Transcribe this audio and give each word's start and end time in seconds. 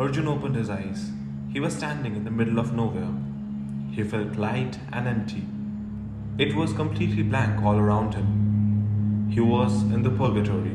Arjun 0.00 0.28
opened 0.28 0.56
his 0.56 0.70
eyes. 0.70 1.10
He 1.52 1.60
was 1.60 1.74
standing 1.74 2.16
in 2.16 2.24
the 2.24 2.30
middle 2.30 2.58
of 2.58 2.72
nowhere. 2.72 3.12
He 3.94 4.02
felt 4.02 4.36
light 4.36 4.78
and 4.94 5.06
empty. 5.06 5.44
It 6.38 6.56
was 6.56 6.72
completely 6.72 7.22
blank 7.22 7.62
all 7.62 7.76
around 7.78 8.14
him. 8.14 9.28
He 9.30 9.40
was 9.40 9.82
in 9.82 10.02
the 10.02 10.08
purgatory. 10.08 10.74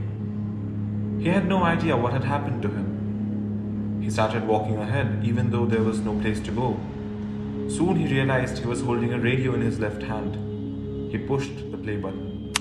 He 1.24 1.30
had 1.30 1.48
no 1.48 1.64
idea 1.64 1.98
what 1.98 2.14
had 2.14 2.24
happened 2.24 2.62
to 2.62 2.68
him. 2.68 4.00
He 4.04 4.12
started 4.12 4.46
walking 4.46 4.78
ahead 4.78 5.24
even 5.24 5.50
though 5.50 5.66
there 5.66 5.82
was 5.82 6.02
no 6.02 6.14
place 6.20 6.40
to 6.42 6.52
go. 6.52 6.78
Soon 7.68 7.96
he 7.96 8.14
realized 8.14 8.60
he 8.60 8.68
was 8.68 8.82
holding 8.82 9.12
a 9.14 9.20
radio 9.20 9.56
in 9.56 9.62
his 9.62 9.80
left 9.80 10.04
hand. 10.04 10.36
He 11.12 11.18
pushed 11.18 11.72
the 11.72 11.80
play 11.80 11.98
button. 11.98 12.54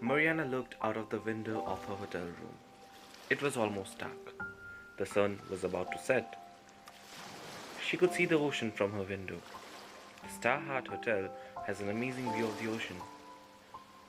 Mariana 0.00 0.44
looked 0.44 0.76
out 0.80 0.96
of 0.96 1.10
the 1.10 1.18
window 1.18 1.64
of 1.66 1.84
her 1.86 1.96
hotel 1.96 2.22
room. 2.22 2.54
It 3.30 3.42
was 3.42 3.56
almost 3.56 3.98
dark. 3.98 4.34
The 5.00 5.06
sun 5.06 5.38
was 5.48 5.64
about 5.64 5.90
to 5.92 5.98
set. 5.98 6.36
She 7.82 7.96
could 7.96 8.12
see 8.12 8.26
the 8.26 8.38
ocean 8.38 8.70
from 8.70 8.92
her 8.92 9.02
window. 9.02 9.38
The 10.22 10.28
Star 10.28 10.60
Heart 10.60 10.88
Hotel 10.88 11.30
has 11.66 11.80
an 11.80 11.88
amazing 11.88 12.30
view 12.34 12.44
of 12.44 12.58
the 12.60 12.70
ocean. 12.70 12.96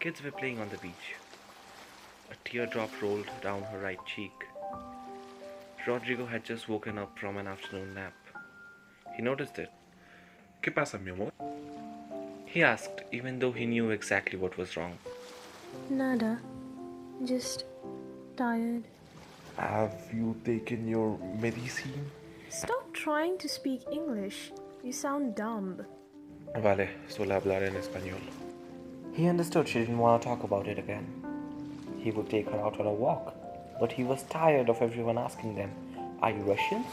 Kids 0.01 0.21
were 0.21 0.31
playing 0.31 0.59
on 0.59 0.67
the 0.67 0.77
beach. 0.79 1.15
A 2.29 2.35
teardrop 2.43 2.89
rolled 3.01 3.29
down 3.41 3.63
her 3.71 3.79
right 3.79 4.05
cheek. 4.05 4.33
Rodrigo 5.87 6.25
had 6.25 6.43
just 6.43 6.67
woken 6.67 6.97
up 6.97 7.17
from 7.17 7.37
an 7.37 7.47
afternoon 7.47 7.93
nap. 7.93 8.13
He 9.15 9.21
noticed 9.21 9.59
it. 9.59 9.71
¿Qué 10.61 10.75
pasa, 10.75 10.99
mi 10.99 11.11
amor? 11.11 11.31
He 12.45 12.63
asked, 12.63 13.05
even 13.13 13.39
though 13.39 13.53
he 13.53 13.65
knew 13.65 13.91
exactly 13.91 14.37
what 14.37 14.57
was 14.57 14.75
wrong. 14.75 14.97
Nada. 15.89 16.37
Just 17.23 17.63
tired. 18.35 18.83
Have 19.61 20.09
you 20.11 20.35
taken 20.43 20.87
your 20.87 21.19
medicine? 21.39 22.09
Stop 22.49 22.91
trying 22.93 23.37
to 23.37 23.47
speak 23.47 23.83
English. 23.91 24.51
You 24.83 24.91
sound 24.91 25.35
dumb. 25.35 25.85
Vale, 26.55 26.87
suele 27.07 27.33
hablar 27.35 27.61
en 27.61 27.75
español. 27.75 28.19
He 29.13 29.27
understood 29.27 29.67
she 29.67 29.81
didn't 29.81 29.99
want 29.99 30.23
to 30.23 30.27
talk 30.27 30.43
about 30.43 30.67
it 30.67 30.79
again. 30.79 31.05
He 31.99 32.09
would 32.09 32.27
take 32.27 32.49
her 32.49 32.59
out 32.59 32.79
on 32.79 32.87
a 32.87 32.91
walk, 32.91 33.35
but 33.79 33.91
he 33.91 34.03
was 34.03 34.23
tired 34.23 34.67
of 34.67 34.81
everyone 34.81 35.19
asking 35.19 35.53
them, 35.55 35.69
Are 36.23 36.31
you 36.31 36.41
Russians? 36.41 36.87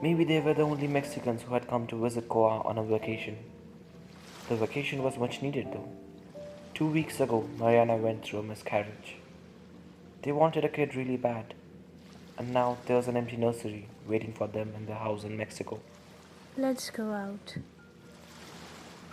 Maybe 0.00 0.22
they 0.22 0.38
were 0.38 0.54
the 0.54 0.62
only 0.62 0.86
Mexicans 0.86 1.42
who 1.42 1.54
had 1.54 1.66
come 1.66 1.88
to 1.88 1.96
visit 1.96 2.28
Goa 2.28 2.60
on 2.60 2.78
a 2.78 2.84
vacation. 2.84 3.36
The 4.48 4.54
vacation 4.54 5.02
was 5.02 5.18
much 5.18 5.42
needed 5.42 5.72
though. 5.72 5.88
Two 6.74 6.86
weeks 6.86 7.18
ago, 7.18 7.48
Mariana 7.58 7.96
went 7.96 8.24
through 8.24 8.38
a 8.38 8.44
miscarriage. 8.44 9.16
They 10.22 10.32
wanted 10.32 10.64
a 10.64 10.68
kid 10.68 10.94
really 10.94 11.16
bad, 11.16 11.54
and 12.36 12.52
now 12.52 12.76
there's 12.86 13.08
an 13.08 13.16
empty 13.16 13.36
nursery 13.36 13.88
waiting 14.06 14.32
for 14.32 14.46
them 14.46 14.74
in 14.76 14.86
the 14.86 14.94
house 14.94 15.24
in 15.24 15.36
Mexico. 15.36 15.80
Let's 16.56 16.90
go 16.90 17.12
out. 17.12 17.56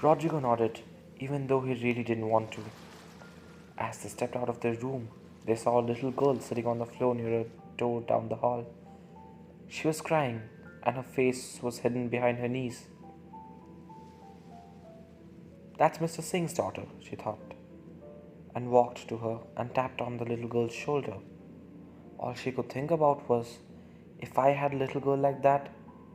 Rodrigo 0.02 0.40
nodded, 0.40 0.82
even 1.20 1.48
though 1.48 1.62
he 1.62 1.74
really 1.74 2.04
didn't 2.04 2.28
want 2.28 2.52
to. 2.52 2.62
As 3.78 4.00
they 4.00 4.10
stepped 4.10 4.36
out 4.36 4.50
of 4.50 4.60
their 4.60 4.74
room, 4.74 5.08
they 5.46 5.56
saw 5.56 5.80
a 5.80 5.88
little 5.90 6.12
girl 6.12 6.40
sitting 6.40 6.68
on 6.68 6.80
the 6.80 6.86
floor 6.86 7.16
near 7.16 7.42
a 7.42 7.46
door 7.78 8.02
down 8.02 8.28
the 8.28 8.36
hall. 8.36 8.66
She 9.70 9.88
was 9.88 10.02
crying, 10.02 10.42
and 10.84 10.98
her 10.98 11.04
face 11.04 11.60
was 11.62 11.80
hidden 11.80 12.10
behind 12.10 12.40
her 12.40 12.50
knees. 12.50 12.88
That's 15.78 16.00
Mr. 16.00 16.22
Singh's 16.22 16.54
daughter, 16.54 16.84
she 17.02 17.16
thought, 17.16 17.47
and 18.58 18.76
walked 18.76 19.08
to 19.08 19.18
her 19.24 19.38
and 19.56 19.74
tapped 19.78 20.02
on 20.02 20.18
the 20.18 20.30
little 20.30 20.52
girl's 20.54 20.78
shoulder. 20.84 21.18
All 22.20 22.34
she 22.34 22.52
could 22.52 22.70
think 22.74 22.92
about 22.96 23.30
was, 23.30 23.60
if 24.28 24.40
I 24.44 24.50
had 24.62 24.74
a 24.74 24.82
little 24.84 25.02
girl 25.08 25.20
like 25.26 25.42
that, 25.44 25.70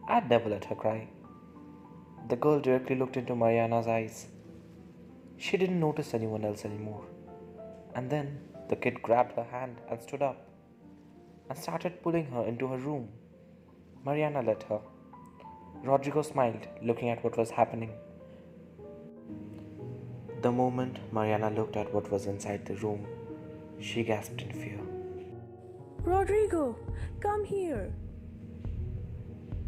I'd 0.08 0.28
never 0.28 0.48
let 0.52 0.64
her 0.70 0.74
cry. 0.74 1.00
The 2.30 2.40
girl 2.44 2.58
directly 2.60 2.96
looked 2.96 3.16
into 3.16 3.36
Mariana's 3.42 3.86
eyes. 3.86 4.26
She 5.44 5.56
didn't 5.56 5.86
notice 5.86 6.14
anyone 6.14 6.44
else 6.44 6.64
anymore. 6.64 7.04
And 7.94 8.10
then 8.10 8.40
the 8.70 8.80
kid 8.84 9.02
grabbed 9.02 9.36
her 9.36 9.48
hand 9.56 9.76
and 9.88 10.02
stood 10.02 10.22
up 10.22 10.40
and 11.48 11.58
started 11.58 12.02
pulling 12.02 12.26
her 12.26 12.44
into 12.44 12.66
her 12.72 12.78
room. 12.78 13.08
Mariana 14.04 14.42
let 14.42 14.64
her. 14.64 14.80
Rodrigo 15.84 16.22
smiled, 16.22 16.66
looking 16.90 17.10
at 17.10 17.22
what 17.22 17.36
was 17.36 17.50
happening. 17.50 17.92
The 20.42 20.50
moment 20.50 20.98
Mariana 21.12 21.50
looked 21.50 21.76
at 21.76 21.94
what 21.94 22.10
was 22.10 22.26
inside 22.26 22.66
the 22.66 22.74
room, 22.74 23.06
she 23.78 24.02
gasped 24.02 24.42
in 24.42 24.52
fear. 24.52 24.80
Rodrigo, 26.02 26.76
come 27.20 27.44
here. 27.44 27.92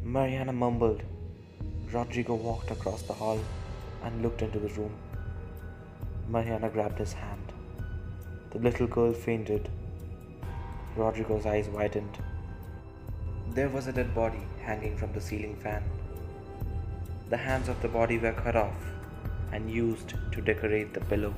Mariana 0.03 0.53
mumbled. 0.53 1.05
Rodrigo 1.93 2.35
walked 2.35 2.73
across 2.73 3.03
the 3.03 3.13
hall 3.13 3.39
and 4.03 4.21
looked 4.21 4.43
into 4.43 4.59
the 4.59 4.75
room. 4.81 4.97
Mariana 6.29 6.69
grabbed 6.69 6.99
his 6.99 7.13
hand. 7.13 7.53
The 8.51 8.59
little 8.59 8.89
girl 8.89 9.13
fainted. 9.13 9.69
Rodrigo's 10.97 11.47
eyes 11.47 11.69
widened. 11.69 12.19
There 13.51 13.69
was 13.69 13.87
a 13.87 13.93
dead 13.93 14.13
body 14.13 14.43
hanging 14.61 14.97
from 14.97 15.13
the 15.13 15.21
ceiling 15.21 15.55
fan. 15.55 15.85
The 17.31 17.37
hands 17.37 17.69
of 17.69 17.81
the 17.81 17.95
body 18.01 18.19
were 18.19 18.33
cut 18.33 18.57
off 18.57 18.94
and 19.53 19.71
used 19.71 20.15
to 20.33 20.41
decorate 20.41 20.95
the 20.95 21.01
pillow. 21.01 21.35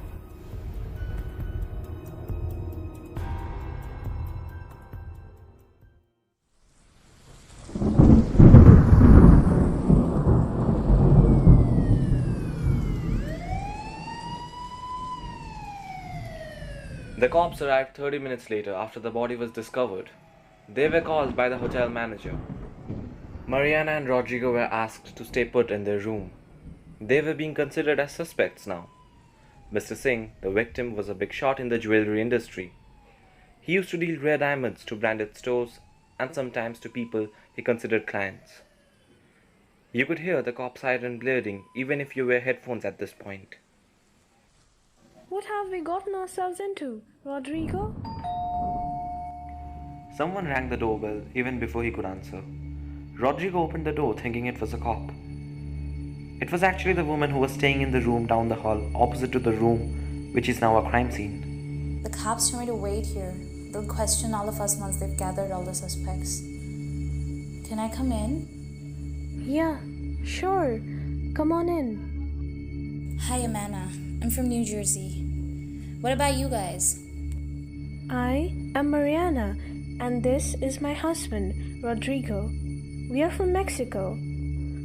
The 17.18 17.28
cops 17.30 17.62
arrived 17.62 17.96
30 17.96 18.18
minutes 18.18 18.50
later 18.50 18.74
after 18.74 19.00
the 19.00 19.10
body 19.10 19.36
was 19.36 19.50
discovered. 19.50 20.10
They 20.68 20.88
were 20.88 21.00
called 21.00 21.34
by 21.34 21.48
the 21.48 21.56
hotel 21.56 21.88
manager. 21.88 22.36
Mariana 23.46 23.92
and 23.92 24.08
Rodrigo 24.08 24.52
were 24.52 24.60
asked 24.60 25.16
to 25.16 25.24
stay 25.24 25.44
put 25.44 25.70
in 25.70 25.84
their 25.84 25.98
room. 25.98 26.30
They 27.00 27.20
were 27.20 27.34
being 27.34 27.54
considered 27.54 28.00
as 28.00 28.12
suspects 28.12 28.66
now. 28.66 28.88
Mr. 29.72 29.96
Singh, 29.96 30.32
the 30.40 30.50
victim, 30.50 30.96
was 30.96 31.08
a 31.08 31.14
big 31.14 31.32
shot 31.32 31.60
in 31.60 31.68
the 31.68 31.78
jewelry 31.78 32.20
industry. 32.20 32.72
He 33.60 33.72
used 33.72 33.90
to 33.90 33.96
deal 33.96 34.20
rare 34.20 34.38
diamonds 34.38 34.84
to 34.84 34.96
branded 34.96 35.36
stores 35.36 35.80
and 36.18 36.34
sometimes 36.34 36.78
to 36.80 36.88
people 36.88 37.28
he 37.54 37.62
considered 37.62 38.06
clients. 38.06 38.62
You 39.92 40.06
could 40.06 40.20
hear 40.20 40.40
the 40.40 40.52
cop 40.52 40.78
siren 40.78 41.18
blaring 41.18 41.64
even 41.74 42.00
if 42.00 42.16
you 42.16 42.26
wear 42.26 42.40
headphones 42.40 42.84
at 42.84 42.98
this 42.98 43.12
point. 43.12 43.56
What 45.28 45.44
have 45.44 45.68
we 45.70 45.80
gotten 45.80 46.14
ourselves 46.14 46.60
into, 46.60 47.02
Rodrigo? 47.24 47.94
Someone 50.16 50.46
rang 50.46 50.70
the 50.70 50.76
doorbell 50.76 51.22
even 51.34 51.58
before 51.58 51.82
he 51.82 51.90
could 51.90 52.06
answer. 52.06 52.42
Rodrigo 53.18 53.60
opened 53.60 53.86
the 53.86 53.92
door 53.92 54.16
thinking 54.16 54.46
it 54.46 54.60
was 54.60 54.72
a 54.72 54.78
cop. 54.78 55.10
It 56.38 56.52
was 56.52 56.62
actually 56.62 56.92
the 56.92 57.04
woman 57.04 57.30
who 57.30 57.38
was 57.38 57.52
staying 57.52 57.80
in 57.80 57.92
the 57.92 58.00
room 58.00 58.26
down 58.26 58.48
the 58.48 58.54
hall 58.54 58.90
opposite 58.94 59.32
to 59.32 59.38
the 59.38 59.52
room, 59.52 60.30
which 60.32 60.48
is 60.48 60.60
now 60.60 60.76
a 60.76 60.88
crime 60.90 61.10
scene. 61.10 62.02
The 62.02 62.10
cops 62.10 62.50
told 62.50 62.60
me 62.60 62.66
to 62.66 62.74
wait 62.74 63.06
here. 63.06 63.34
They'll 63.72 63.86
question 63.86 64.34
all 64.34 64.48
of 64.48 64.60
us 64.60 64.76
once 64.76 64.98
they've 64.98 65.16
gathered 65.16 65.50
all 65.50 65.62
the 65.62 65.74
suspects. 65.74 66.40
Can 66.40 67.78
I 67.78 67.88
come 67.88 68.12
in? 68.12 68.46
Yeah, 69.46 69.78
sure. 70.24 70.78
Come 71.34 71.52
on 71.52 71.68
in. 71.68 73.18
Hi, 73.22 73.38
Amanda. 73.38 73.88
I'm 74.22 74.30
from 74.30 74.48
New 74.48 74.64
Jersey. 74.64 75.22
What 76.02 76.12
about 76.12 76.36
you 76.36 76.48
guys? 76.48 77.00
I 78.10 78.54
am 78.74 78.90
Mariana, 78.90 79.56
and 80.00 80.22
this 80.22 80.54
is 80.60 80.80
my 80.80 80.92
husband, 80.92 81.82
Rodrigo. 81.82 82.50
We 83.10 83.22
are 83.22 83.30
from 83.30 83.52
Mexico. 83.52 84.18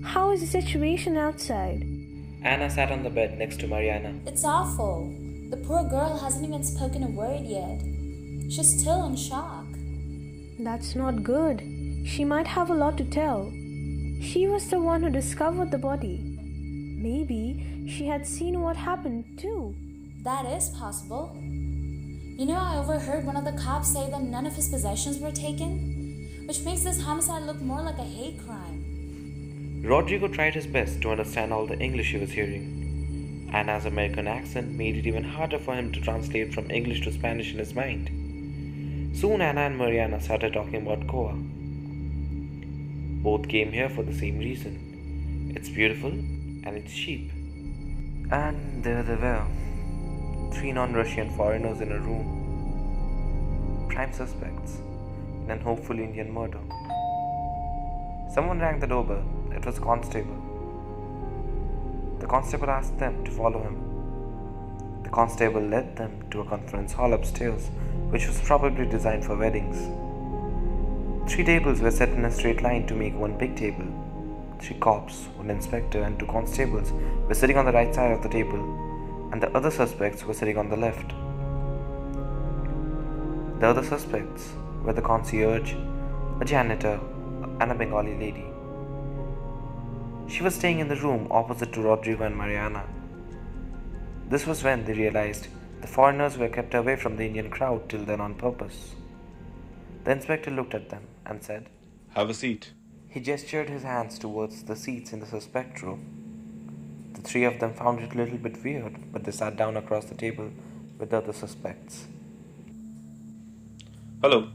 How 0.03 0.31
is 0.31 0.41
the 0.41 0.47
situation 0.47 1.17
outside? 1.17 1.83
Anna 2.43 2.69
sat 2.69 2.91
on 2.91 3.03
the 3.03 3.09
bed 3.09 3.37
next 3.37 3.59
to 3.59 3.67
Mariana. 3.67 4.19
It's 4.25 4.43
awful. 4.43 5.13
The 5.49 5.57
poor 5.57 5.83
girl 5.83 6.17
hasn't 6.17 6.45
even 6.47 6.63
spoken 6.63 7.03
a 7.03 7.07
word 7.07 7.41
yet. 7.45 7.81
She's 8.51 8.79
still 8.79 9.05
in 9.05 9.15
shock. 9.15 9.65
That's 10.59 10.95
not 10.95 11.23
good. 11.23 11.61
She 12.05 12.25
might 12.25 12.47
have 12.47 12.69
a 12.69 12.73
lot 12.73 12.97
to 12.97 13.05
tell. 13.05 13.51
She 14.21 14.47
was 14.47 14.69
the 14.69 14.79
one 14.79 15.03
who 15.03 15.09
discovered 15.09 15.71
the 15.71 15.77
body. 15.77 16.19
Maybe 16.97 17.87
she 17.87 18.07
had 18.07 18.25
seen 18.27 18.61
what 18.61 18.75
happened 18.75 19.25
too. 19.37 19.75
That 20.23 20.45
is 20.45 20.69
possible. 20.69 21.35
You 21.35 22.45
know, 22.47 22.57
I 22.57 22.77
overheard 22.77 23.25
one 23.25 23.37
of 23.37 23.45
the 23.45 23.61
cops 23.61 23.93
say 23.93 24.09
that 24.09 24.21
none 24.23 24.45
of 24.47 24.55
his 24.55 24.69
possessions 24.69 25.19
were 25.19 25.31
taken, 25.31 26.45
which 26.47 26.61
makes 26.63 26.81
this 26.83 27.01
homicide 27.01 27.43
look 27.43 27.61
more 27.61 27.81
like 27.81 27.99
a 27.99 28.03
hate 28.03 28.43
crime. 28.45 28.80
Rodrigo 29.83 30.27
tried 30.27 30.53
his 30.53 30.67
best 30.67 31.01
to 31.01 31.09
understand 31.09 31.51
all 31.51 31.65
the 31.65 31.79
English 31.79 32.11
he 32.11 32.19
was 32.19 32.31
hearing. 32.31 33.49
Anna's 33.51 33.85
American 33.85 34.27
accent 34.27 34.69
made 34.71 34.95
it 34.95 35.07
even 35.07 35.23
harder 35.23 35.57
for 35.57 35.73
him 35.73 35.91
to 35.91 35.99
translate 35.99 36.53
from 36.53 36.69
English 36.69 37.01
to 37.01 37.11
Spanish 37.11 37.51
in 37.51 37.57
his 37.57 37.73
mind. 37.73 39.17
Soon 39.17 39.41
Anna 39.41 39.61
and 39.61 39.79
Mariana 39.79 40.21
started 40.21 40.53
talking 40.53 40.83
about 40.83 41.07
Goa. 41.07 41.33
Both 43.23 43.49
came 43.49 43.71
here 43.71 43.89
for 43.89 44.03
the 44.03 44.13
same 44.13 44.37
reason. 44.37 45.51
It's 45.55 45.69
beautiful 45.69 46.11
and 46.11 46.77
it's 46.77 46.93
cheap. 46.93 47.31
And 48.31 48.83
there 48.83 49.01
they 49.01 49.15
were. 49.15 49.45
Three 50.53 50.73
non 50.73 50.93
Russian 50.93 51.35
foreigners 51.35 51.81
in 51.81 51.91
a 51.91 51.97
room. 51.97 53.87
Prime 53.89 54.13
suspects 54.13 54.77
in 55.43 55.49
an 55.49 55.59
hopeful 55.59 55.97
Indian 55.97 56.31
murder. 56.31 56.61
Someone 58.31 58.59
rang 58.59 58.79
the 58.79 58.87
doorbell. 58.87 59.40
It 59.55 59.65
was 59.65 59.77
a 59.77 59.81
constable. 59.81 60.35
The 62.19 62.27
constable 62.27 62.69
asked 62.69 62.97
them 62.99 63.23
to 63.25 63.31
follow 63.31 63.61
him. 63.61 65.03
The 65.03 65.09
constable 65.09 65.61
led 65.61 65.95
them 65.95 66.23
to 66.31 66.41
a 66.41 66.45
conference 66.45 66.93
hall 66.93 67.13
upstairs, 67.13 67.69
which 68.09 68.27
was 68.27 68.39
probably 68.41 68.85
designed 68.85 69.25
for 69.25 69.35
weddings. 69.35 69.77
Three 71.29 71.43
tables 71.43 71.81
were 71.81 71.91
set 71.91 72.09
in 72.09 72.25
a 72.25 72.31
straight 72.31 72.61
line 72.61 72.85
to 72.87 72.93
make 72.93 73.15
one 73.15 73.37
big 73.37 73.55
table. 73.55 73.85
Three 74.59 74.77
cops, 74.77 75.25
one 75.35 75.49
inspector, 75.49 76.03
and 76.03 76.19
two 76.19 76.27
constables 76.27 76.91
were 77.27 77.33
sitting 77.33 77.57
on 77.57 77.65
the 77.65 77.71
right 77.71 77.93
side 77.93 78.11
of 78.11 78.21
the 78.21 78.29
table, 78.29 79.29
and 79.31 79.41
the 79.41 79.49
other 79.55 79.71
suspects 79.71 80.23
were 80.23 80.33
sitting 80.33 80.57
on 80.57 80.69
the 80.69 80.77
left. 80.77 81.13
The 83.59 83.67
other 83.67 83.83
suspects 83.83 84.53
were 84.83 84.93
the 84.93 85.01
concierge, 85.01 85.73
a 86.39 86.45
janitor, 86.45 86.99
and 87.59 87.71
a 87.71 87.75
Bengali 87.75 88.17
lady. 88.17 88.50
She 90.31 90.43
was 90.43 90.55
staying 90.55 90.79
in 90.79 90.87
the 90.87 90.95
room 90.95 91.27
opposite 91.29 91.73
to 91.73 91.81
Rodrigo 91.81 92.23
and 92.23 92.37
Mariana. 92.37 92.85
This 94.29 94.47
was 94.47 94.63
when 94.63 94.85
they 94.85 94.93
realized 94.93 95.47
the 95.81 95.87
foreigners 95.87 96.37
were 96.37 96.47
kept 96.47 96.73
away 96.73 96.95
from 96.95 97.17
the 97.17 97.25
Indian 97.25 97.49
crowd 97.49 97.89
till 97.89 98.05
then 98.05 98.21
on 98.21 98.35
purpose. 98.35 98.95
The 100.05 100.11
inspector 100.11 100.49
looked 100.49 100.73
at 100.73 100.89
them 100.89 101.03
and 101.25 101.43
said, 101.43 101.67
Have 102.15 102.29
a 102.29 102.33
seat. 102.33 102.71
He 103.09 103.19
gestured 103.19 103.69
his 103.69 103.83
hands 103.83 104.17
towards 104.17 104.63
the 104.63 104.75
seats 104.77 105.11
in 105.11 105.19
the 105.19 105.25
suspect 105.25 105.81
room. 105.81 107.11
The 107.13 107.21
three 107.21 107.43
of 107.43 107.59
them 107.59 107.73
found 107.73 107.99
it 107.99 108.13
a 108.13 108.17
little 108.17 108.37
bit 108.37 108.63
weird, 108.63 109.11
but 109.11 109.25
they 109.25 109.31
sat 109.31 109.57
down 109.57 109.75
across 109.75 110.05
the 110.05 110.15
table 110.15 110.49
with 110.97 111.09
the 111.09 111.17
other 111.17 111.33
suspects. 111.33 112.07
Hello, 114.21 114.47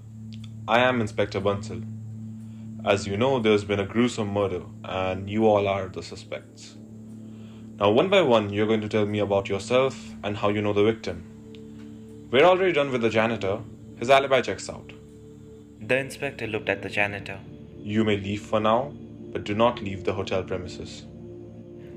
I 0.66 0.80
am 0.80 1.02
Inspector 1.02 1.38
Bansal. 1.38 1.95
As 2.86 3.04
you 3.04 3.16
know, 3.16 3.40
there's 3.40 3.64
been 3.64 3.80
a 3.80 3.84
gruesome 3.84 4.32
murder, 4.32 4.62
and 4.84 5.28
you 5.28 5.44
all 5.44 5.66
are 5.66 5.88
the 5.88 6.04
suspects. 6.04 6.76
Now, 7.80 7.90
one 7.90 8.08
by 8.08 8.22
one, 8.22 8.50
you're 8.50 8.68
going 8.68 8.80
to 8.82 8.88
tell 8.88 9.04
me 9.04 9.18
about 9.18 9.48
yourself 9.48 10.14
and 10.22 10.36
how 10.36 10.50
you 10.50 10.62
know 10.62 10.72
the 10.72 10.84
victim. 10.84 12.28
We're 12.30 12.44
already 12.44 12.72
done 12.72 12.92
with 12.92 13.02
the 13.02 13.10
janitor. 13.10 13.58
His 13.96 14.08
alibi 14.08 14.40
checks 14.40 14.70
out. 14.70 14.92
The 15.80 15.98
inspector 15.98 16.46
looked 16.46 16.68
at 16.68 16.82
the 16.82 16.88
janitor. 16.88 17.40
You 17.76 18.04
may 18.04 18.18
leave 18.18 18.42
for 18.42 18.60
now, 18.60 18.92
but 19.32 19.42
do 19.42 19.56
not 19.56 19.82
leave 19.82 20.04
the 20.04 20.12
hotel 20.12 20.44
premises. 20.44 21.06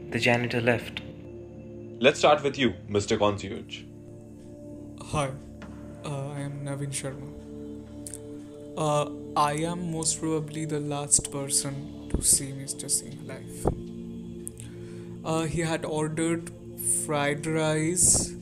The 0.10 0.20
janitor 0.20 0.60
left. 0.60 1.02
Let's 2.00 2.18
start 2.18 2.42
with 2.42 2.58
you, 2.58 2.74
Mr. 2.90 3.20
Concierge. 3.20 3.84
Hi, 5.12 5.30
uh, 6.04 6.30
I 6.30 6.40
am 6.40 6.66
Navin 6.66 6.90
Sharma. 6.90 7.30
Uh, 8.76 9.19
I 9.36 9.54
am 9.72 9.92
most 9.92 10.20
probably 10.20 10.66
the 10.66 10.80
last 10.80 11.32
person 11.32 12.10
to 12.10 12.22
see 12.22 12.52
Mr. 12.52 12.90
Singh 12.90 13.20
live. 13.26 13.68
Uh, 15.24 15.44
he 15.44 15.62
had 15.62 15.86
ordered 15.86 16.52
fried 17.06 17.46
rice, 17.46 18.34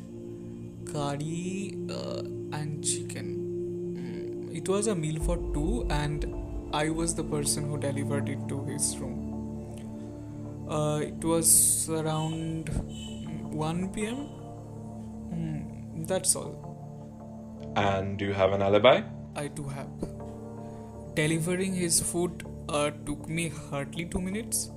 curry, 0.91 1.75
uh, 1.89 2.21
and 2.57 2.83
chicken. 2.83 3.29
Mm, 3.97 4.55
It 4.57 4.67
was 4.69 4.87
a 4.87 4.95
meal 4.95 5.21
for 5.21 5.37
two, 5.53 5.85
and 5.89 6.25
I 6.73 6.89
was 6.89 7.15
the 7.15 7.23
person 7.23 7.69
who 7.69 7.77
delivered 7.77 8.29
it 8.29 8.47
to 8.49 8.63
his 8.65 8.97
room. 8.97 9.23
Uh, 10.69 10.99
it 11.01 11.23
was 11.23 11.89
around 11.89 12.69
1 13.51 14.05
pm. 14.07 14.27
Mm, 15.33 16.07
that's 16.07 16.35
all. 16.35 16.55
And 17.75 18.17
do 18.17 18.25
you 18.25 18.33
have 18.33 18.51
an 18.53 18.61
alibi? 18.61 19.01
I 19.35 19.47
do 19.47 19.63
have. 19.63 20.16
Delivering 21.17 21.73
his 21.73 21.99
food 21.99 22.45
uh, 22.69 22.91
took 23.07 23.27
me 23.27 23.49
hardly 23.49 24.05
two 24.05 24.21
minutes. 24.21 24.69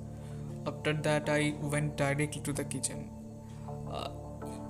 After 0.67 0.95
that, 0.95 1.29
I 1.29 1.55
went 1.61 1.99
directly 1.99 2.41
to 2.41 2.53
the 2.55 2.65
kitchen. 2.65 3.11
Uh, 3.93 4.09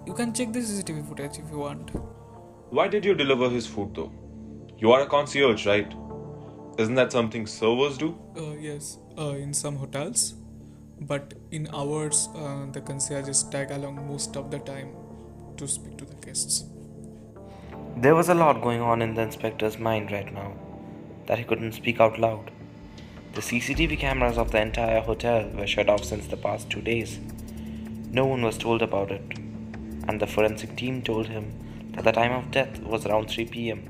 you 0.05 0.13
can 0.13 0.35
check 0.35 0.53
the 0.53 0.59
CCTV 0.59 1.09
footage 1.09 1.39
if 1.39 1.49
you 1.49 1.59
want. 1.59 1.93
Why 2.71 2.89
did 2.89 3.05
you 3.05 3.15
deliver 3.15 3.49
his 3.49 3.69
food 3.69 3.95
though? 3.95 4.11
You 4.79 4.91
are 4.91 5.03
a 5.03 5.07
concierge, 5.07 5.65
right? 5.65 5.95
Isn't 6.77 6.97
that 6.97 7.13
something 7.13 7.47
servers 7.47 7.99
do? 7.99 8.19
Uh, 8.37 8.57
yes, 8.59 8.99
uh, 9.17 9.37
in 9.45 9.55
some 9.55 9.77
hotels, 9.77 10.35
but 11.03 11.35
in 11.53 11.69
ours, 11.73 12.31
uh, 12.35 12.67
the 12.73 12.81
concierges 12.81 13.45
tag 13.45 13.71
along 13.71 14.09
most 14.09 14.37
of 14.37 14.51
the 14.51 14.59
time 14.59 14.91
to 15.57 15.69
speak 15.69 15.97
to 15.99 16.05
the 16.05 16.17
guests. 16.27 16.65
There 17.97 18.17
was 18.17 18.29
a 18.29 18.35
lot 18.35 18.61
going 18.61 18.81
on 18.81 19.03
in 19.03 19.15
the 19.15 19.23
inspector's 19.23 19.79
mind 19.79 20.11
right 20.11 20.35
now 20.35 20.53
that 21.31 21.39
he 21.39 21.45
couldn't 21.45 21.75
speak 21.75 22.01
out 22.01 22.19
loud. 22.19 22.51
The 23.35 23.41
CCTV 23.41 24.01
cameras 24.01 24.37
of 24.37 24.51
the 24.51 24.61
entire 24.61 25.01
hotel 25.01 25.49
were 25.55 25.67
shut 25.69 25.89
off 25.89 26.03
since 26.03 26.27
the 26.27 26.37
past 26.37 26.69
two 26.69 26.81
days. 26.81 27.21
No 28.11 28.27
one 28.27 28.43
was 28.43 28.59
told 28.59 28.83
about 28.83 29.13
it, 29.13 29.39
and 30.09 30.21
the 30.21 30.27
forensic 30.27 30.75
team 30.77 31.03
told 31.03 31.29
him 31.29 31.53
that 31.93 32.03
the 32.03 32.11
time 32.11 32.33
of 32.33 32.51
death 32.51 32.83
was 32.83 33.07
around 33.07 33.31
3 33.31 33.45
pm. 33.45 33.85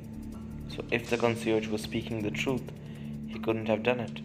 So, 0.68 0.84
if 0.90 1.08
the 1.08 1.16
concierge 1.16 1.66
was 1.68 1.80
speaking 1.80 2.20
the 2.20 2.30
truth, 2.30 2.70
he 3.26 3.38
couldn't 3.38 3.68
have 3.68 3.82
done 3.82 4.00
it. 4.00 4.20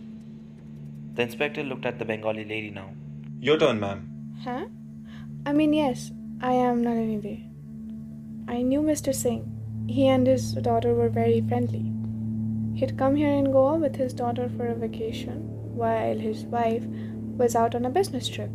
The 1.15 1.21
inspector 1.21 1.63
looked 1.63 1.85
at 1.85 1.97
the 1.99 2.03
Bengali 2.03 2.43
lady 2.43 2.69
now. 2.69 2.89
Your 3.39 3.57
turn, 3.57 3.79
ma'am. 3.79 4.11
Huh? 4.43 4.65
I 5.45 5.53
mean, 5.53 5.71
yes, 5.71 6.11
I 6.41 6.51
am 6.51 6.83
Nalini 6.83 7.21
De. 7.21 7.49
I 8.53 8.61
knew 8.61 8.81
Mr. 8.81 9.15
Singh. 9.15 9.49
He 9.87 10.09
and 10.09 10.27
his 10.27 10.51
daughter 10.55 10.93
were 10.93 11.07
very 11.07 11.39
friendly. 11.47 11.94
He'd 12.75 12.97
come 12.97 13.15
here 13.15 13.31
in 13.31 13.51
Goa 13.51 13.75
with 13.75 13.95
his 13.95 14.13
daughter 14.13 14.49
for 14.57 14.67
a 14.67 14.75
vacation, 14.75 15.75
while 15.75 16.17
his 16.17 16.43
wife 16.43 16.83
was 17.37 17.55
out 17.55 17.73
on 17.73 17.85
a 17.85 17.89
business 17.89 18.27
trip. 18.27 18.49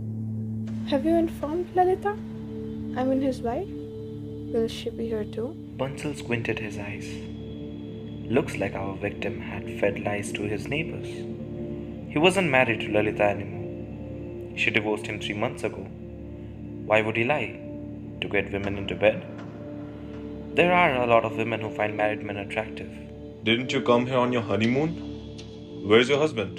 Have 0.88 1.06
you 1.06 1.14
informed 1.14 1.75
Lalita? 1.75 2.11
I 2.11 3.05
mean, 3.05 3.22
his 3.22 3.40
wife? 3.40 3.67
Will 4.52 4.69
she 4.69 4.90
be 4.90 5.08
here 5.08 5.25
too? 5.25 5.56
Bansal 5.78 6.14
squinted 6.14 6.58
his 6.58 6.76
eyes. 6.76 7.09
Looks 8.30 8.59
like 8.59 8.75
our 8.75 8.94
victim 8.97 9.40
had 9.40 9.80
fed 9.80 10.00
lies 10.00 10.33
to 10.33 10.42
his 10.42 10.68
neighbors. 10.68 11.09
He 12.12 12.18
wasn't 12.18 12.50
married 12.50 12.80
to 12.80 12.92
Lalita 12.92 13.25
anymore. 13.25 14.59
She 14.59 14.71
divorced 14.71 15.06
him 15.06 15.18
three 15.18 15.35
months 15.35 15.64
ago. 15.64 15.83
Why 16.85 17.00
would 17.00 17.16
he 17.16 17.25
lie? 17.25 17.59
To 18.21 18.28
get 18.28 18.52
women 18.52 18.76
into 18.76 18.94
bed? 18.94 19.25
There 20.56 20.75
are 20.75 20.97
a 20.97 21.06
lot 21.06 21.25
of 21.25 21.38
women 21.38 21.62
who 21.62 21.71
find 21.71 21.97
married 21.97 22.23
men 22.23 22.37
attractive. 22.37 22.90
Didn't 23.42 23.73
you 23.73 23.80
come 23.80 24.06
here 24.06 24.18
on 24.18 24.32
your 24.35 24.42
honeymoon? 24.42 24.90
Where's 25.88 26.11
your 26.11 26.18
husband? 26.18 26.59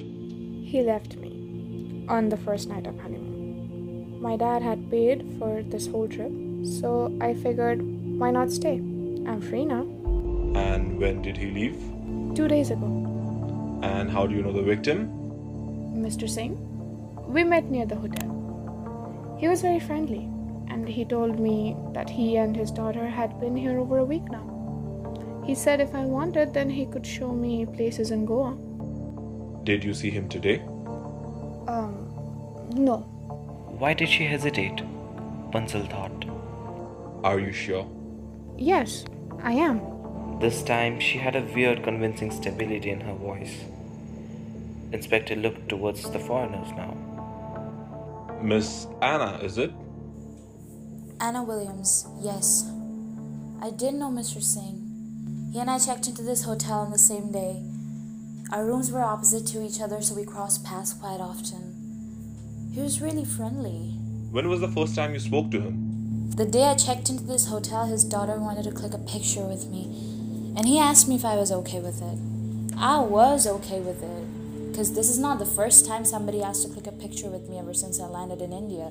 He 0.66 0.82
left 0.82 1.16
me 1.18 2.06
on 2.10 2.30
the 2.30 2.38
first 2.38 2.68
night 2.70 2.88
of 2.88 3.00
honeymoon. 3.00 4.20
My 4.20 4.36
dad 4.36 4.64
had 4.64 4.90
paid 4.90 5.24
for 5.38 5.62
this 5.62 5.86
whole 5.86 6.08
trip, 6.08 6.32
so 6.64 7.16
I 7.22 7.36
figured 7.36 7.84
why 8.18 8.32
not 8.32 8.52
stay? 8.52 8.78
I'm 9.28 9.42
free 9.42 9.64
now. 9.64 9.82
And 10.60 10.98
when 11.00 11.22
did 11.22 11.38
he 11.38 11.52
leave? 11.52 11.78
Two 12.36 12.48
days 12.48 12.72
ago. 12.72 12.88
And 13.84 14.10
how 14.10 14.26
do 14.26 14.34
you 14.34 14.42
know 14.42 14.52
the 14.52 14.64
victim? 14.64 15.08
Mr. 15.94 16.28
Singh. 16.28 16.58
We 17.28 17.44
met 17.44 17.66
near 17.66 17.86
the 17.86 17.96
hotel. 17.96 19.38
He 19.40 19.48
was 19.48 19.62
very 19.62 19.80
friendly, 19.80 20.28
and 20.68 20.90
he 20.90 21.06
told 21.06 21.40
me 21.40 21.76
that 21.94 22.10
he 22.10 22.38
and 22.38 22.56
his 22.56 22.72
daughter 22.72 23.06
had 23.06 23.40
been 23.40 23.56
here 23.56 23.78
over 23.80 24.00
a 24.00 24.04
week 24.04 24.24
now. 24.32 24.48
He 25.52 25.56
said 25.56 25.82
if 25.82 25.94
I 25.94 26.06
wanted, 26.06 26.54
then 26.54 26.70
he 26.70 26.86
could 26.86 27.06
show 27.06 27.34
me 27.34 27.66
places 27.66 28.12
in 28.12 28.26
Goa. 28.26 28.56
Did 29.66 29.84
you 29.84 29.94
see 29.94 30.10
him 30.10 30.30
today? 30.30 30.60
Um, 31.68 32.08
no. 32.74 33.00
Why 33.78 33.94
did 33.94 34.08
she 34.08 34.24
hesitate? 34.24 34.78
Bansal 35.52 35.90
thought. 35.92 36.24
Are 37.26 37.38
you 37.38 37.52
sure? 37.52 37.86
Yes, 38.58 39.04
I 39.44 39.52
am. 39.52 39.82
This 40.40 40.64
time 40.64 41.02
she 41.02 41.18
had 41.18 41.36
a 41.36 41.42
weird, 41.42 41.84
convincing 41.84 42.32
stability 42.32 42.90
in 42.90 43.02
her 43.02 43.14
voice. 43.14 43.66
Inspector 44.94 45.36
looked 45.36 45.68
towards 45.68 46.10
the 46.12 46.20
foreigners 46.20 46.72
now. 46.78 46.96
Miss 48.42 48.88
Anna, 49.02 49.38
is 49.44 49.58
it? 49.58 49.74
Anna 51.20 51.44
Williams, 51.44 52.08
yes. 52.22 52.72
I 53.62 53.70
did 53.72 53.96
know 53.96 54.10
Mr. 54.10 54.42
Singh. 54.42 54.81
He 55.52 55.60
and 55.60 55.70
I 55.70 55.80
checked 55.80 56.08
into 56.08 56.22
this 56.22 56.44
hotel 56.44 56.80
on 56.80 56.92
the 56.92 56.98
same 56.98 57.30
day. 57.30 57.62
Our 58.54 58.66
rooms 58.66 58.90
were 58.90 59.02
opposite 59.02 59.46
to 59.48 59.62
each 59.62 59.82
other, 59.82 60.02
so 60.02 60.16
we 60.16 60.24
crossed 60.24 60.64
paths 60.64 60.94
quite 60.94 61.20
often. 61.20 62.72
He 62.74 62.80
was 62.80 63.02
really 63.02 63.26
friendly. 63.26 63.98
When 64.32 64.48
was 64.48 64.62
the 64.62 64.70
first 64.70 64.96
time 64.96 65.14
you 65.14 65.20
spoke 65.20 65.52
to 65.52 65.60
him? 65.60 66.32
The 66.38 66.46
day 66.46 66.64
I 66.64 66.76
checked 66.76 67.10
into 67.10 67.26
this 67.26 67.48
hotel, 67.48 67.86
his 67.86 68.06
daughter 68.06 68.38
wanted 68.38 68.64
to 68.64 68.72
click 68.72 68.94
a 68.94 68.98
picture 68.98 69.44
with 69.44 69.68
me. 69.68 70.54
And 70.56 70.66
he 70.66 70.80
asked 70.80 71.10
me 71.10 71.16
if 71.16 71.26
I 71.26 71.36
was 71.36 71.52
okay 71.52 71.82
with 71.82 72.02
it. 72.02 72.78
I 72.78 73.00
was 73.00 73.46
okay 73.46 73.82
with 73.82 74.02
it. 74.02 74.72
Because 74.72 74.94
this 74.94 75.10
is 75.10 75.20
not 75.20 75.38
the 75.38 75.46
first 75.46 75.86
time 75.86 76.06
somebody 76.06 76.42
asked 76.42 76.64
to 76.64 76.70
click 76.70 76.88
a 76.88 76.94
picture 76.94 77.28
with 77.28 77.50
me 77.50 77.60
ever 77.60 77.74
since 77.74 78.00
I 78.00 78.06
landed 78.06 78.42
in 78.42 78.54
India. 78.54 78.90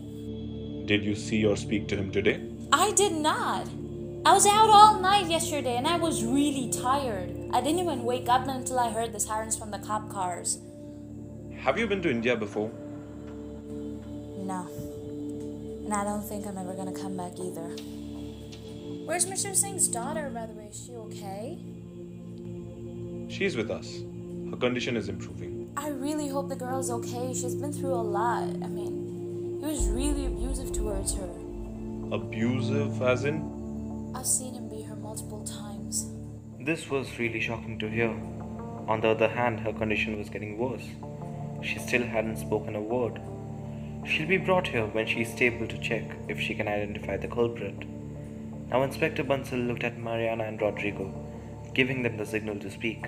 Did 0.86 1.06
you 1.06 1.14
see 1.14 1.46
or 1.46 1.56
speak 1.56 1.88
to 1.88 1.96
him 1.96 2.10
today? 2.10 2.38
I 2.70 2.92
did 2.92 3.12
not. 3.12 3.66
I 4.22 4.34
was 4.34 4.46
out 4.46 4.68
all 4.68 5.00
night 5.00 5.30
yesterday 5.30 5.76
and 5.76 5.86
I 5.86 5.96
was 5.96 6.22
really 6.22 6.70
tired. 6.70 7.30
I 7.54 7.62
didn't 7.62 7.78
even 7.78 8.04
wake 8.04 8.28
up 8.28 8.46
until 8.46 8.78
I 8.78 8.90
heard 8.90 9.12
the 9.12 9.20
sirens 9.20 9.56
from 9.56 9.70
the 9.70 9.78
cop 9.78 10.10
cars. 10.10 10.58
Have 11.56 11.78
you 11.78 11.86
been 11.86 12.02
to 12.02 12.10
India 12.10 12.36
before? 12.36 12.70
No. 13.70 14.68
And 15.84 15.94
I 15.94 16.04
don't 16.04 16.22
think 16.22 16.46
I'm 16.46 16.58
ever 16.58 16.74
gonna 16.74 16.92
come 16.92 17.16
back 17.16 17.38
either. 17.38 17.68
Where's 19.06 19.24
Mr. 19.24 19.56
Singh's 19.56 19.88
daughter, 19.88 20.28
by 20.28 20.44
the 20.44 20.52
way? 20.52 20.66
Is 20.66 20.84
she 20.84 20.92
okay? 20.92 21.58
She's 23.30 23.56
with 23.56 23.70
us. 23.70 24.02
Her 24.50 24.56
condition 24.58 24.98
is 24.98 25.08
improving. 25.08 25.72
I 25.78 25.88
really 25.88 26.28
hope 26.28 26.50
the 26.50 26.56
girl's 26.56 26.90
okay. 26.90 27.32
She's 27.32 27.54
been 27.54 27.72
through 27.72 27.94
a 27.94 28.04
lot. 28.04 28.42
I 28.42 28.68
mean, 28.68 29.60
he 29.60 29.66
was 29.66 29.88
really 29.88 30.26
abusive 30.26 30.72
towards 30.72 31.14
her. 31.14 31.30
Abusive, 32.12 33.00
as 33.00 33.24
in? 33.24 33.59
I've 34.20 34.26
seen 34.26 34.52
him 34.52 34.68
beat 34.68 34.84
her 34.84 34.96
multiple 34.96 35.42
times. 35.44 36.10
This 36.58 36.90
was 36.90 37.18
really 37.18 37.40
shocking 37.40 37.78
to 37.78 37.88
hear. 37.88 38.10
On 38.86 39.00
the 39.00 39.08
other 39.08 39.28
hand, 39.28 39.60
her 39.60 39.72
condition 39.72 40.18
was 40.18 40.28
getting 40.28 40.58
worse. 40.58 40.86
She 41.62 41.78
still 41.78 42.02
hadn't 42.02 42.36
spoken 42.36 42.76
a 42.76 42.82
word. 42.82 43.18
She'll 44.04 44.28
be 44.28 44.36
brought 44.36 44.68
here 44.68 44.84
when 44.88 45.06
she's 45.06 45.32
stable 45.32 45.66
to 45.66 45.78
check 45.78 46.04
if 46.28 46.38
she 46.38 46.54
can 46.54 46.68
identify 46.68 47.16
the 47.16 47.28
culprit. 47.28 47.88
Now, 48.68 48.82
Inspector 48.82 49.24
Bansal 49.24 49.66
looked 49.66 49.84
at 49.84 49.98
Mariana 49.98 50.44
and 50.44 50.60
Rodrigo, 50.60 51.10
giving 51.72 52.02
them 52.02 52.18
the 52.18 52.26
signal 52.26 52.58
to 52.58 52.70
speak. 52.70 53.06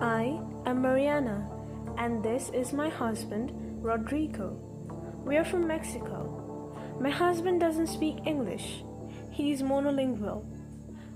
I 0.00 0.38
am 0.66 0.82
Mariana, 0.82 1.50
and 1.98 2.22
this 2.22 2.50
is 2.50 2.72
my 2.72 2.90
husband, 2.90 3.50
Rodrigo. 3.82 4.56
We 5.24 5.36
are 5.36 5.44
from 5.44 5.66
Mexico. 5.66 6.76
My 7.00 7.10
husband 7.10 7.58
doesn't 7.58 7.88
speak 7.88 8.18
English, 8.24 8.84
he's 9.36 9.60
monolingual. 9.60 10.42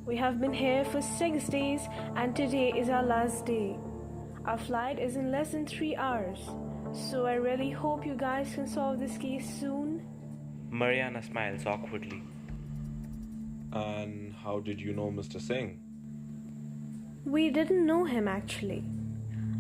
We 0.05 0.17
have 0.17 0.41
been 0.41 0.53
here 0.53 0.85
for 0.85 1.01
six 1.01 1.49
days, 1.49 1.81
and 2.17 2.37
today 2.37 2.71
is 2.77 2.91
our 2.91 3.03
last 3.03 3.47
day. 3.47 3.79
Our 4.45 4.59
flight 4.59 4.99
is 4.99 5.17
in 5.17 5.31
less 5.31 5.53
than 5.53 5.67
three 5.67 5.97
hours, 5.97 6.39
so 6.93 7.25
I 7.25 7.35
really 7.35 7.71
hope 7.71 8.05
you 8.05 8.15
guys 8.15 8.53
can 8.55 8.67
solve 8.67 8.99
this 8.99 9.17
case 9.17 9.49
soon. 9.59 10.03
Mariana 10.71 11.23
smiles 11.23 11.65
awkwardly. 11.65 12.23
And 13.73 14.35
how 14.35 14.61
did 14.61 14.81
you 14.81 14.93
know 14.93 15.11
Mr. 15.11 15.41
Singh? 15.41 15.81
We 17.25 17.49
didn't 17.49 17.87
know 17.87 18.05
him 18.05 18.29
actually. 18.29 18.85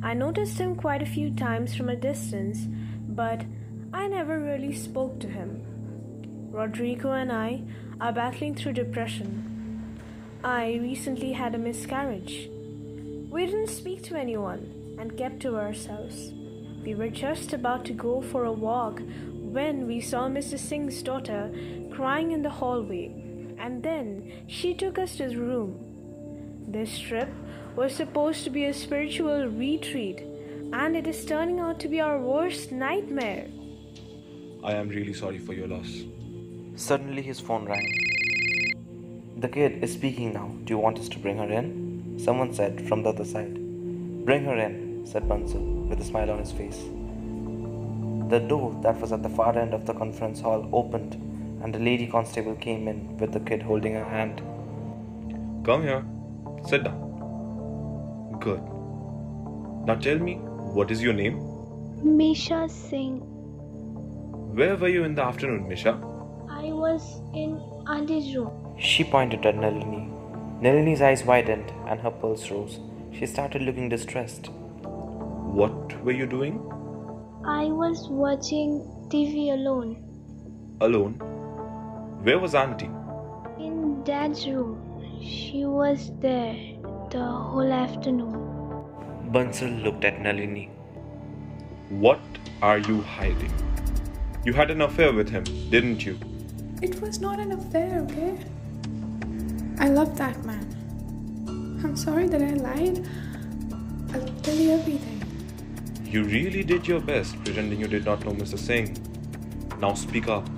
I 0.02 0.12
noticed 0.14 0.59
him 0.59 0.75
quite 0.76 1.02
a 1.02 1.07
few 1.17 1.31
times 1.31 1.75
from 1.75 1.88
a 1.88 1.97
distance, 1.97 2.67
but 3.09 3.45
I 3.93 4.07
never 4.07 4.38
really 4.38 4.75
spoke 4.75 5.19
to 5.21 5.29
him. 5.29 5.62
Rodrigo 6.50 7.12
and 7.12 7.31
I 7.31 7.62
are 8.00 8.12
battling 8.12 8.54
through 8.54 8.73
depression. 8.73 10.00
I 10.42 10.78
recently 10.80 11.33
had 11.33 11.54
a 11.54 11.59
miscarriage. 11.59 12.49
We 13.30 13.45
didn't 13.47 13.69
speak 13.69 14.02
to 14.04 14.19
anyone 14.19 14.97
and 14.99 15.16
kept 15.16 15.40
to 15.40 15.57
ourselves. 15.57 16.33
We 16.83 16.95
were 16.95 17.11
just 17.11 17.52
about 17.52 17.85
to 17.87 17.92
go 17.92 18.23
for 18.23 18.45
a 18.45 18.52
walk 18.52 19.02
when 19.35 19.87
we 19.87 20.00
saw 20.00 20.28
Mr. 20.28 20.59
Singh's 20.59 21.02
daughter 21.02 21.52
crying 21.92 22.33
in 22.33 22.42
the 22.42 22.49
hallway, 22.49 23.12
and 23.59 23.83
then 23.83 24.45
she 24.47 24.73
took 24.73 24.99
us 24.99 25.16
to 25.16 25.25
his 25.25 25.37
room. 25.37 25.78
This 26.69 26.99
trip 26.99 27.28
was 27.76 27.95
supposed 27.95 28.45
to 28.45 28.50
be 28.50 28.64
a 28.64 28.73
spiritual 28.73 29.47
retreat, 29.49 30.21
and 30.73 30.97
it 30.97 31.07
is 31.07 31.26
turning 31.26 31.61
out 31.61 31.78
to 31.80 31.88
be 31.88 32.00
our 32.00 32.19
worst 32.19 32.73
nightmare. 32.73 33.47
I 34.64 34.73
am 34.73 34.88
really 34.88 35.12
sorry 35.12 35.38
for 35.38 35.52
your 35.52 35.69
loss. 35.69 36.04
Suddenly, 36.80 37.20
his 37.20 37.38
phone 37.38 37.66
rang. 37.66 37.88
The 39.37 39.49
kid 39.49 39.84
is 39.84 39.92
speaking 39.92 40.32
now. 40.32 40.50
Do 40.64 40.72
you 40.72 40.78
want 40.78 40.99
us 40.99 41.10
to 41.10 41.18
bring 41.18 41.37
her 41.37 41.52
in? 41.52 42.18
Someone 42.18 42.54
said 42.54 42.88
from 42.88 43.02
the 43.02 43.10
other 43.10 43.26
side. 43.26 43.54
Bring 44.25 44.46
her 44.46 44.56
in, 44.56 45.04
said 45.06 45.28
Bansal, 45.28 45.60
with 45.88 46.00
a 46.00 46.04
smile 46.04 46.30
on 46.30 46.38
his 46.38 46.52
face. 46.52 46.78
The 48.30 48.40
door 48.49 48.75
that 48.82 48.99
was 48.99 49.12
at 49.12 49.22
the 49.22 49.28
far 49.28 49.58
end 49.58 49.75
of 49.75 49.84
the 49.84 49.92
conference 49.92 50.40
hall 50.40 50.66
opened, 50.72 51.16
and 51.62 51.76
a 51.76 51.78
lady 51.78 52.06
constable 52.06 52.54
came 52.54 52.88
in 52.88 53.18
with 53.18 53.34
the 53.34 53.40
kid 53.40 53.60
holding 53.60 53.92
her 53.92 54.04
hand. 54.16 54.38
Come 55.66 55.82
here. 55.82 56.02
Sit 56.66 56.84
down. 56.84 58.38
Good. 58.40 58.62
Now 59.87 59.96
tell 59.96 60.18
me, 60.18 60.37
what 60.78 60.90
is 60.90 61.02
your 61.02 61.12
name? 61.12 61.42
Misha 62.02 62.70
Singh. 62.70 63.18
Where 64.54 64.76
were 64.76 64.88
you 64.88 65.04
in 65.04 65.14
the 65.14 65.22
afternoon, 65.22 65.68
Misha? 65.68 66.10
I 66.61 66.73
was 66.73 67.05
in 67.33 67.52
Auntie's 67.88 68.37
room. 68.37 68.50
She 68.79 69.02
pointed 69.02 69.47
at 69.47 69.57
Nalini. 69.57 70.00
Nalini's 70.61 71.00
eyes 71.00 71.25
widened 71.25 71.73
and 71.88 71.99
her 72.00 72.11
pulse 72.11 72.50
rose. 72.50 72.79
She 73.19 73.25
started 73.25 73.62
looking 73.62 73.88
distressed. 73.88 74.50
What 75.61 76.05
were 76.05 76.12
you 76.12 76.26
doing? 76.26 76.59
I 77.47 77.64
was 77.83 78.09
watching 78.11 78.73
TV 79.12 79.52
alone 79.55 79.97
Alone. 80.83 81.14
Where 82.25 82.38
was 82.38 82.55
Auntie? 82.55 82.90
in 83.59 84.02
Dad's 84.05 84.47
room. 84.47 84.76
She 85.23 85.64
was 85.64 86.11
there 86.21 86.55
the 87.11 87.25
whole 87.25 87.73
afternoon. 87.73 88.35
Bansal 89.33 89.83
looked 89.83 90.05
at 90.05 90.21
Nalini. 90.21 90.67
What 91.88 92.21
are 92.61 92.79
you 92.79 93.00
hiding? 93.00 93.52
You 94.45 94.52
had 94.52 94.71
an 94.71 94.83
affair 94.83 95.12
with 95.12 95.31
him, 95.31 95.45
didn't 95.71 96.05
you? 96.05 96.19
It 96.82 96.99
was 97.02 97.20
not 97.20 97.38
an 97.38 97.52
affair, 97.52 98.00
okay? 98.08 98.38
I 99.78 99.88
love 99.88 100.16
that 100.16 100.42
man. 100.46 100.66
I'm 101.84 101.94
sorry 101.94 102.26
that 102.28 102.40
I 102.40 102.54
lied. 102.54 103.06
I'll 104.14 104.26
tell 104.42 104.54
you 104.54 104.70
everything. 104.72 105.22
You 106.06 106.25
really 106.25 106.64
did 106.64 106.88
your 106.88 107.00
best 107.00 107.37
pretending 107.44 107.80
you 107.80 107.87
did 107.87 108.06
not 108.06 108.25
know 108.25 108.32
Mr. 108.32 108.58
Singh. 108.58 108.96
Now 109.78 109.92
speak 109.92 110.26
up. 110.28 110.49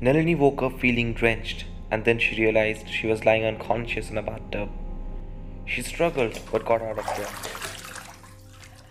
Nalini 0.00 0.36
woke 0.36 0.62
up 0.62 0.78
feeling 0.78 1.14
drenched, 1.14 1.64
and 1.90 2.04
then 2.04 2.20
she 2.20 2.40
realized 2.40 2.88
she 2.88 3.08
was 3.08 3.24
lying 3.24 3.44
unconscious 3.44 4.10
in 4.10 4.18
a 4.18 4.22
bathtub. 4.22 4.68
She 5.64 5.82
struggled 5.82 6.38
but 6.52 6.64
got 6.64 6.80
out 6.80 6.98
of 6.98 7.06
there. 7.16 7.28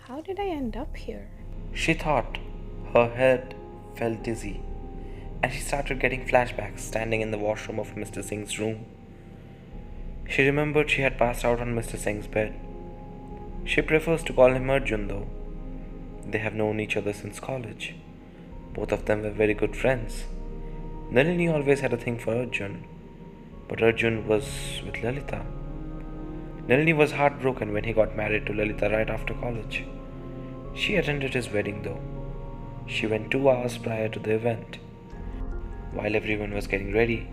How 0.06 0.20
did 0.20 0.38
I 0.38 0.48
end 0.48 0.76
up 0.76 0.94
here? 0.94 1.28
She 1.72 1.94
thought 1.94 2.38
her 2.96 3.14
head 3.14 3.54
felt 3.96 4.22
dizzy, 4.22 4.60
and 5.42 5.52
she 5.52 5.60
started 5.60 6.00
getting 6.00 6.26
flashbacks 6.26 6.80
standing 6.80 7.20
in 7.20 7.30
the 7.30 7.38
washroom 7.38 7.78
of 7.78 7.94
Mr. 7.94 8.24
Singh's 8.24 8.58
room. 8.58 8.86
She 10.28 10.46
remembered 10.46 10.90
she 10.90 11.02
had 11.02 11.18
passed 11.18 11.44
out 11.44 11.60
on 11.60 11.74
Mr. 11.74 11.98
Singh's 11.98 12.26
bed. 12.26 12.54
She 13.64 13.82
prefers 13.82 14.22
to 14.24 14.32
call 14.32 14.52
him 14.52 14.70
Arjun 14.70 15.08
though. 15.08 15.28
They 16.26 16.38
have 16.38 16.54
known 16.54 16.80
each 16.80 16.96
other 16.96 17.12
since 17.12 17.38
college. 17.38 17.94
Both 18.72 18.92
of 18.92 19.04
them 19.04 19.22
were 19.22 19.30
very 19.30 19.54
good 19.54 19.76
friends. 19.76 20.24
Nalini 21.10 21.48
always 21.48 21.80
had 21.80 21.92
a 21.92 21.96
thing 21.96 22.18
for 22.18 22.34
Arjun, 22.34 22.84
but 23.68 23.82
Arjun 23.82 24.26
was 24.26 24.80
with 24.84 25.02
Lalita. 25.02 25.44
Nalini 26.66 26.92
was 26.92 27.12
heartbroken 27.12 27.72
when 27.72 27.84
he 27.84 27.92
got 27.92 28.16
married 28.16 28.46
to 28.46 28.52
Lalita 28.52 28.88
right 28.90 29.08
after 29.08 29.34
college. 29.34 29.84
She 30.74 30.96
attended 30.96 31.34
his 31.34 31.50
wedding 31.50 31.82
though. 31.82 32.00
She 32.86 33.06
went 33.06 33.30
two 33.30 33.50
hours 33.50 33.76
prior 33.78 34.08
to 34.08 34.18
the 34.18 34.34
event. 34.34 34.78
While 35.92 36.14
everyone 36.14 36.54
was 36.54 36.66
getting 36.66 36.92
ready, 36.92 37.28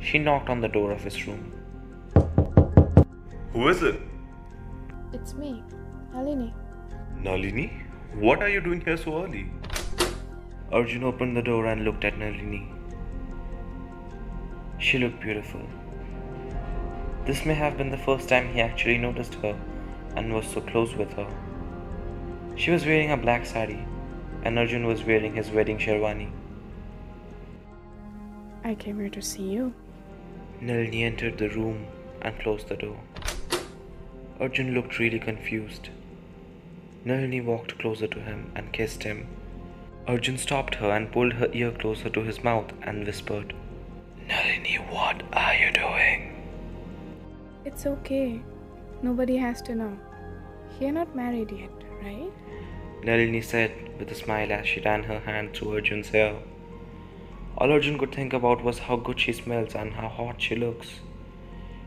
she 0.00 0.18
knocked 0.18 0.48
on 0.48 0.60
the 0.60 0.68
door 0.68 0.90
of 0.90 1.02
his 1.02 1.26
room. 1.26 1.52
Who 3.52 3.68
is 3.68 3.82
it? 3.82 4.00
It's 5.12 5.34
me, 5.34 5.62
Nalini. 6.12 6.52
Nalini? 7.22 7.72
What 8.14 8.42
are 8.42 8.48
you 8.48 8.60
doing 8.60 8.80
here 8.80 8.96
so 8.96 9.24
early? 9.24 9.48
Arjun 10.72 11.04
opened 11.04 11.36
the 11.36 11.42
door 11.42 11.66
and 11.66 11.84
looked 11.84 12.04
at 12.04 12.18
Nalini. 12.18 12.68
She 14.78 14.98
looked 14.98 15.20
beautiful. 15.20 15.62
This 17.24 17.44
may 17.44 17.54
have 17.54 17.78
been 17.78 17.90
the 17.90 17.98
first 17.98 18.28
time 18.28 18.52
he 18.52 18.60
actually 18.60 18.98
noticed 18.98 19.34
her 19.36 19.58
and 20.16 20.32
was 20.32 20.46
so 20.46 20.60
close 20.60 20.94
with 20.94 21.12
her. 21.12 21.28
She 22.56 22.70
was 22.70 22.84
wearing 22.84 23.12
a 23.12 23.16
black 23.16 23.46
sari, 23.46 23.86
and 24.46 24.60
Arjun 24.60 24.86
was 24.86 25.02
wearing 25.02 25.34
his 25.34 25.50
wedding 25.50 25.78
sherwani. 25.84 26.28
I 28.64 28.74
came 28.76 29.00
here 29.00 29.14
to 29.16 29.20
see 29.20 29.42
you. 29.42 29.72
Nalini 30.60 31.02
entered 31.02 31.38
the 31.38 31.48
room 31.48 31.86
and 32.22 32.38
closed 32.38 32.68
the 32.68 32.76
door. 32.76 33.00
Arjun 34.38 34.72
looked 34.72 35.00
really 35.00 35.18
confused. 35.18 35.88
Nalini 37.04 37.40
walked 37.40 37.76
closer 37.80 38.06
to 38.06 38.20
him 38.20 38.52
and 38.54 38.72
kissed 38.72 39.02
him. 39.02 39.26
Arjun 40.06 40.38
stopped 40.38 40.76
her 40.76 40.90
and 40.90 41.10
pulled 41.10 41.32
her 41.32 41.48
ear 41.52 41.72
closer 41.72 42.08
to 42.08 42.22
his 42.22 42.44
mouth 42.44 42.72
and 42.82 43.04
whispered, 43.04 43.52
Nalini, 44.28 44.76
what 44.90 45.24
are 45.32 45.54
you 45.54 45.72
doing? 45.72 46.22
It's 47.64 47.86
okay. 47.86 48.40
Nobody 49.02 49.36
has 49.38 49.60
to 49.62 49.74
know. 49.74 49.98
You're 50.80 50.92
not 50.92 51.16
married 51.16 51.50
yet, 51.50 51.84
right? 52.04 52.32
Nalini 53.02 53.40
said 53.40 53.85
with 53.98 54.10
a 54.10 54.14
smile 54.14 54.52
as 54.52 54.66
she 54.66 54.80
ran 54.80 55.04
her 55.04 55.20
hand 55.20 55.54
through 55.54 55.74
Arjun's 55.74 56.08
hair. 56.10 56.36
All 57.58 57.72
Arjun 57.72 57.98
could 57.98 58.14
think 58.14 58.32
about 58.32 58.62
was 58.62 58.80
how 58.80 58.96
good 58.96 59.18
she 59.18 59.32
smells 59.32 59.74
and 59.74 59.94
how 59.94 60.08
hot 60.08 60.42
she 60.42 60.54
looks. 60.54 61.00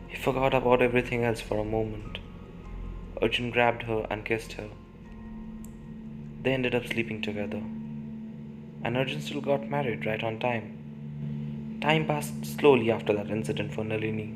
He 0.07 0.15
forgot 0.15 0.53
about 0.53 0.81
everything 0.81 1.23
else 1.23 1.41
for 1.41 1.59
a 1.59 1.65
moment. 1.65 2.17
Arjun 3.21 3.51
grabbed 3.51 3.83
her 3.83 4.07
and 4.09 4.25
kissed 4.25 4.53
her. 4.53 4.69
They 6.41 6.53
ended 6.53 6.73
up 6.73 6.87
sleeping 6.87 7.21
together. 7.21 7.61
And 8.83 8.97
Arjun 8.97 9.21
still 9.21 9.41
got 9.41 9.69
married 9.69 10.05
right 10.05 10.23
on 10.23 10.39
time. 10.39 11.77
Time 11.81 12.05
passed 12.05 12.45
slowly 12.45 12.89
after 12.91 13.13
that 13.13 13.29
incident 13.29 13.73
for 13.73 13.83
Nalini. 13.83 14.33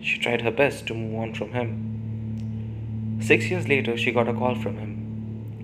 She 0.00 0.18
tried 0.18 0.42
her 0.42 0.50
best 0.50 0.86
to 0.86 0.94
move 0.94 1.18
on 1.18 1.34
from 1.34 1.52
him. 1.52 3.18
Six 3.22 3.50
years 3.50 3.66
later, 3.66 3.96
she 3.96 4.12
got 4.12 4.28
a 4.28 4.34
call 4.34 4.54
from 4.54 4.76
him. 4.76 4.97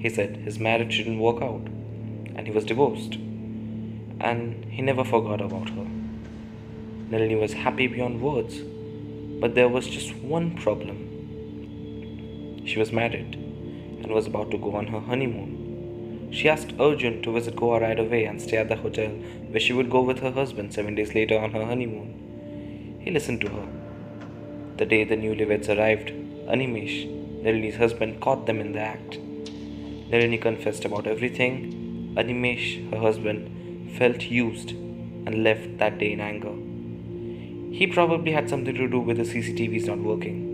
He 0.05 0.11
said 0.11 0.37
his 0.37 0.59
marriage 0.59 0.99
didn't 0.99 1.19
work 1.19 1.41
out 1.41 1.67
and 2.37 2.47
he 2.47 2.53
was 2.53 2.67
divorced. 2.67 3.15
And 4.21 4.67
he 4.67 4.83
never 4.83 5.03
forgot 5.03 5.41
about 5.41 5.71
her. 5.71 5.87
Nalini 7.09 7.37
was 7.37 7.55
happy 7.55 7.87
beyond 7.87 8.21
words, 8.21 8.59
but 9.41 9.55
there 9.55 9.71
was 9.71 9.87
just 9.87 10.15
one 10.17 10.59
problem. 10.59 10.99
She 12.67 12.79
was 12.79 12.93
married 12.93 13.37
and 14.03 14.13
was 14.13 14.27
about 14.27 14.51
to 14.51 14.59
go 14.59 14.77
on 14.77 14.89
her 14.89 15.01
honeymoon. 15.01 16.29
She 16.33 16.51
asked 16.51 16.79
Arjun 16.79 17.23
to 17.23 17.33
visit 17.33 17.57
Goa 17.57 17.81
right 17.81 17.99
away 17.99 18.27
and 18.27 18.43
stay 18.43 18.59
at 18.59 18.69
the 18.69 18.77
hotel 18.77 19.09
where 19.09 19.61
she 19.61 19.73
would 19.73 19.89
go 19.89 20.03
with 20.03 20.19
her 20.19 20.33
husband 20.33 20.75
seven 20.75 20.97
days 20.97 21.15
later 21.15 21.39
on 21.39 21.53
her 21.53 21.65
honeymoon. 21.65 23.01
He 23.01 23.11
listened 23.11 23.41
to 23.41 23.49
her. 23.49 23.67
The 24.77 24.85
day 24.85 25.05
the 25.05 25.17
newlyweds 25.17 25.75
arrived, 25.75 26.11
Animesh, 26.47 27.07
Nalini's 27.43 27.77
husband, 27.77 28.21
caught 28.21 28.45
them 28.45 28.61
in 28.61 28.73
the 28.73 28.81
act. 28.81 29.19
Nalini 30.11 30.39
confessed 30.39 30.85
about 30.85 31.07
everything. 31.07 32.15
Animesh, 32.17 32.91
her 32.91 32.99
husband, 32.99 33.97
felt 33.99 34.23
used 34.23 34.71
and 34.71 35.43
left 35.43 35.79
that 35.79 35.99
day 35.99 36.13
in 36.13 36.21
anger. 36.21 36.53
He 37.75 37.87
probably 37.87 38.33
had 38.33 38.49
something 38.49 38.75
to 38.75 38.87
do 38.87 39.01
with 39.01 39.17
the 39.17 39.23
CCTVs 39.23 39.87
not 39.87 39.99
working. 39.99 40.51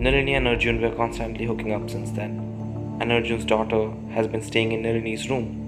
Nalini 0.00 0.34
and 0.34 0.46
Arjun 0.46 0.80
were 0.80 0.94
constantly 0.94 1.46
hooking 1.46 1.72
up 1.72 1.88
since 1.88 2.10
then, 2.10 2.98
and 3.00 3.10
Arjun's 3.10 3.46
daughter 3.46 3.90
has 4.10 4.28
been 4.28 4.42
staying 4.42 4.72
in 4.72 4.82
Nalini's 4.82 5.30
room. 5.30 5.62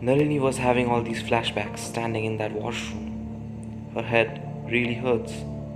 Nalini 0.00 0.38
was 0.38 0.58
having 0.58 0.88
all 0.88 1.02
these 1.02 1.22
flashbacks 1.22 1.78
standing 1.78 2.24
in 2.24 2.36
that 2.38 2.52
washroom. 2.52 3.90
Her 3.94 4.02
head 4.02 4.40
really 4.66 4.94
hurts, 4.94 5.32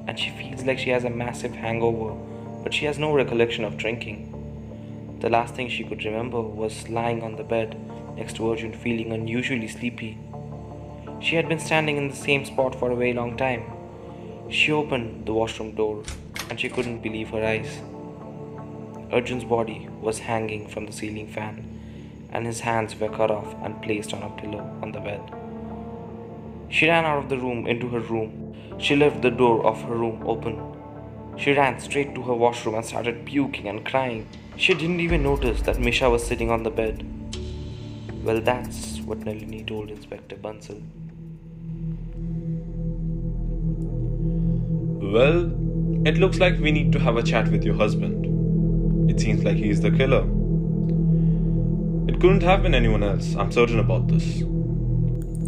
and 0.07 0.19
she 0.19 0.31
feels 0.31 0.63
like 0.65 0.79
she 0.79 0.91
has 0.91 1.05
a 1.05 1.11
massive 1.11 1.55
hangover, 1.55 2.15
but 2.63 2.73
she 2.73 2.87
has 2.87 2.99
no 2.99 3.13
recollection 3.13 3.65
of 3.65 3.77
drinking. 3.77 4.33
The 5.21 5.31
last 5.31 5.55
thing 5.55 5.69
she 5.69 5.85
could 5.85 6.05
remember 6.05 6.41
was 6.41 6.89
lying 6.89 7.23
on 7.23 7.37
the 7.37 7.45
bed 7.45 7.77
next 8.17 8.37
to 8.37 8.51
Arjun, 8.51 8.73
feeling 8.73 9.13
unusually 9.13 9.69
sleepy. 9.69 10.19
She 11.21 11.37
had 11.37 11.49
been 11.49 11.59
standing 11.59 11.97
in 11.97 12.09
the 12.09 12.17
same 12.17 12.45
spot 12.45 12.75
for 12.75 12.91
a 12.91 12.97
very 12.97 13.15
long 13.15 13.37
time. 13.37 13.65
She 14.51 14.73
opened 14.73 15.27
the 15.27 15.33
washroom 15.33 15.75
door 15.75 16.03
and 16.51 16.61
she 16.61 16.69
couldn't 16.69 17.01
believe 17.03 17.31
her 17.31 17.45
eyes. 17.45 17.81
Arjun's 19.11 19.45
body 19.45 19.89
was 20.01 20.19
hanging 20.21 20.69
from 20.69 20.87
the 20.87 20.93
ceiling 20.93 21.29
fan, 21.29 21.65
and 22.33 22.45
his 22.45 22.61
hands 22.61 22.99
were 22.99 23.09
cut 23.09 23.31
off 23.31 23.55
and 23.63 23.81
placed 23.83 24.13
on 24.13 24.23
a 24.23 24.31
pillow 24.41 24.65
on 24.83 24.93
the 24.93 25.01
bed. 25.01 25.23
She 26.69 26.89
ran 26.89 27.05
out 27.05 27.19
of 27.19 27.29
the 27.29 27.39
room 27.39 27.67
into 27.67 27.89
her 27.89 28.01
room. 28.01 28.55
She 28.79 28.97
left 28.97 29.23
the 29.23 29.31
door 29.31 29.65
of 29.65 29.81
her 29.83 29.97
room 29.97 30.23
open. 30.27 30.61
She 31.39 31.53
ran 31.53 31.81
straight 31.81 32.15
to 32.15 32.23
her 32.23 32.35
washroom 32.35 32.75
and 32.75 32.85
started 32.85 33.25
puking 33.25 33.69
and 33.69 33.85
crying. 33.85 34.27
She 34.59 34.73
didn't 34.73 35.01
even 35.01 35.23
notice 35.23 35.61
that 35.63 35.79
Misha 35.79 36.09
was 36.09 36.27
sitting 36.27 36.51
on 36.51 36.63
the 36.63 36.71
bed. 36.71 37.05
Well, 38.25 38.41
that's 38.41 39.01
what 39.01 39.19
Nalini 39.19 39.63
told 39.63 39.91
Inspector 39.91 40.35
Bansal. 40.37 40.83
Well, 45.13 45.53
it 46.07 46.17
looks 46.17 46.39
like 46.39 46.59
we 46.59 46.73
need 46.73 46.91
to 46.93 46.99
have 46.99 47.17
a 47.17 47.23
chat 47.23 47.49
with 47.49 47.65
your 47.65 47.75
husband. 47.75 49.11
It 49.11 49.21
seems 49.21 49.45
like 49.45 49.57
he 49.57 49.69
is 49.69 49.83
the 49.83 49.91
killer. 49.91 50.23
It 52.09 52.19
couldn't 52.19 52.43
have 52.43 52.63
been 52.63 52.75
anyone 52.75 53.03
else, 53.03 53.37
I'm 53.37 53.53
certain 53.53 53.79
about 53.79 54.09
this. 54.09 54.43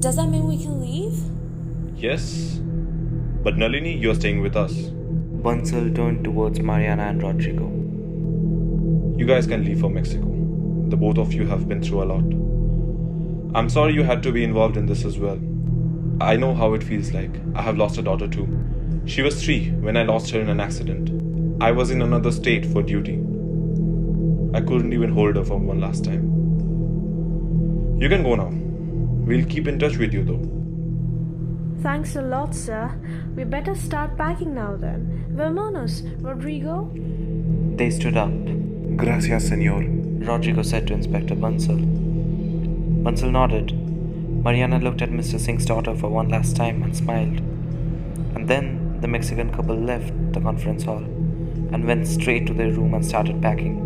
Does 0.01 0.17
that 0.17 0.29
mean 0.29 0.47
we 0.47 0.63
can 0.63 0.81
leave? 0.83 1.19
Yes? 1.97 2.61
But 3.43 3.57
Nalini, 3.57 3.97
you're 3.97 4.15
staying 4.15 4.43
with 4.43 4.55
us. 4.55 4.75
Bansal 5.43 5.95
turned 5.97 6.25
towards 6.25 6.61
Mariana 6.61 7.05
and 7.05 7.23
Rodrigo. 7.23 7.79
You 9.19 9.27
guys 9.27 9.49
can 9.49 9.65
leave 9.65 9.81
for 9.81 9.91
Mexico. 9.91 10.27
The 10.91 10.97
both 10.97 11.19
of 11.19 11.33
you 11.33 11.45
have 11.45 11.69
been 11.69 11.83
through 11.83 12.05
a 12.05 12.11
lot. 12.13 12.23
I'm 13.57 13.69
sorry 13.69 13.93
you 13.93 14.05
had 14.05 14.23
to 14.23 14.31
be 14.31 14.45
involved 14.45 14.77
in 14.77 14.87
this 14.87 15.05
as 15.05 15.19
well. 15.19 15.41
I 16.21 16.37
know 16.37 16.55
how 16.55 16.75
it 16.75 16.85
feels 16.85 17.13
like. 17.13 17.33
I 17.57 17.63
have 17.63 17.77
lost 17.77 17.99
a 17.99 18.03
daughter 18.03 18.29
too. 18.29 18.47
She 19.07 19.23
was 19.23 19.43
three 19.43 19.71
when 19.71 19.97
I 19.97 20.05
lost 20.05 20.31
her 20.31 20.41
in 20.41 20.49
an 20.49 20.61
accident. 20.61 21.11
I 21.61 21.73
was 21.73 21.91
in 21.91 22.01
another 22.01 22.31
state 22.31 22.65
for 22.65 22.81
duty. 22.81 23.15
I 24.55 24.61
couldn't 24.61 24.93
even 24.93 25.13
hold 25.13 25.35
her 25.35 25.45
for 25.45 25.59
one 25.59 25.81
last 25.81 26.05
time. 26.05 26.23
You 28.01 28.09
can 28.09 28.23
go 28.23 28.37
now. 28.37 28.53
We'll 28.53 29.47
keep 29.47 29.67
in 29.67 29.81
touch 29.81 29.97
with 29.97 30.13
you 30.13 30.23
though. 30.23 31.83
Thanks 31.83 32.15
a 32.15 32.23
lot, 32.23 32.55
sir. 32.55 32.89
We 33.35 33.43
better 33.43 33.75
start 33.75 34.17
packing 34.17 34.55
now 34.55 34.77
then. 34.77 35.27
Vamonos, 35.35 36.05
Rodrigo? 36.23 36.89
They 37.75 37.91
stood 37.91 38.17
up. 38.17 38.58
Gracias, 38.99 39.47
senor. 39.47 39.85
Rodrigo 40.27 40.63
said 40.63 40.89
to 40.89 40.93
Inspector 40.93 41.33
Bansal. 41.37 41.79
Bansal 43.05 43.31
nodded. 43.31 43.73
Mariana 44.43 44.81
looked 44.81 45.03
at 45.03 45.11
Mr. 45.11 45.39
Singh's 45.39 45.65
daughter 45.65 45.95
for 45.95 46.09
one 46.09 46.29
last 46.31 46.57
time 46.57 46.83
and 46.83 46.97
smiled. 46.97 47.39
And 48.35 48.49
then 48.49 49.01
the 49.01 49.07
Mexican 49.07 49.53
couple 49.53 49.77
left 49.77 50.13
the 50.33 50.41
conference 50.41 50.83
hall 50.83 51.05
and 51.73 51.87
went 51.87 52.09
straight 52.09 52.49
to 52.49 52.53
their 52.53 52.73
room 52.73 52.93
and 52.93 53.07
started 53.07 53.41
packing. 53.41 53.77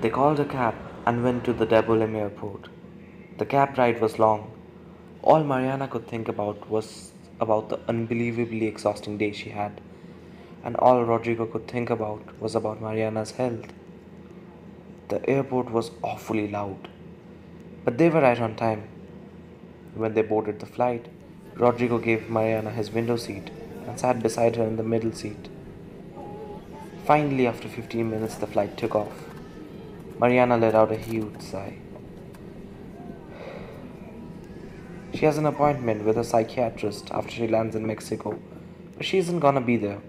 They 0.00 0.10
called 0.10 0.38
a 0.38 0.44
cab 0.44 0.76
and 1.04 1.24
went 1.24 1.44
to 1.46 1.52
the 1.52 1.66
Dabolim 1.66 2.14
airport. 2.14 2.68
The 3.38 3.46
cab 3.46 3.76
ride 3.76 4.00
was 4.00 4.20
long. 4.20 4.52
All 5.22 5.42
Mariana 5.42 5.88
could 5.88 6.06
think 6.06 6.28
about 6.28 6.70
was 6.70 7.10
about 7.40 7.68
the 7.68 7.78
unbelievably 7.88 8.66
exhausting 8.66 9.18
day 9.18 9.32
she 9.32 9.50
had, 9.50 9.80
and 10.64 10.76
all 10.76 11.04
Rodrigo 11.04 11.46
could 11.46 11.68
think 11.68 11.90
about 11.90 12.40
was 12.40 12.54
about 12.54 12.80
Mariana's 12.80 13.32
health. 13.32 13.72
The 15.08 15.28
airport 15.28 15.70
was 15.70 15.90
awfully 16.02 16.48
loud, 16.48 16.88
but 17.84 17.98
they 17.98 18.08
were 18.10 18.22
right 18.22 18.40
on 18.40 18.56
time. 18.56 18.88
When 19.94 20.14
they 20.14 20.22
boarded 20.22 20.60
the 20.60 20.66
flight, 20.66 21.06
Rodrigo 21.54 21.98
gave 21.98 22.28
Mariana 22.28 22.70
his 22.70 22.90
window 22.90 23.16
seat 23.16 23.50
and 23.86 23.98
sat 23.98 24.22
beside 24.22 24.56
her 24.56 24.64
in 24.64 24.76
the 24.76 24.82
middle 24.82 25.12
seat. 25.12 25.48
Finally, 27.04 27.46
after 27.46 27.68
15 27.68 28.10
minutes, 28.10 28.34
the 28.34 28.46
flight 28.46 28.76
took 28.76 28.94
off. 28.94 29.24
Mariana 30.18 30.56
let 30.56 30.74
out 30.74 30.90
a 30.90 30.96
huge 30.96 31.40
sigh. 31.40 31.78
She 35.16 35.24
has 35.24 35.38
an 35.38 35.46
appointment 35.46 36.04
with 36.04 36.18
a 36.18 36.24
psychiatrist 36.24 37.10
after 37.10 37.30
she 37.30 37.48
lands 37.48 37.74
in 37.74 37.86
Mexico, 37.86 38.38
but 38.98 39.06
she 39.06 39.16
isn't 39.16 39.38
gonna 39.38 39.62
be 39.62 39.78
there. 39.78 40.00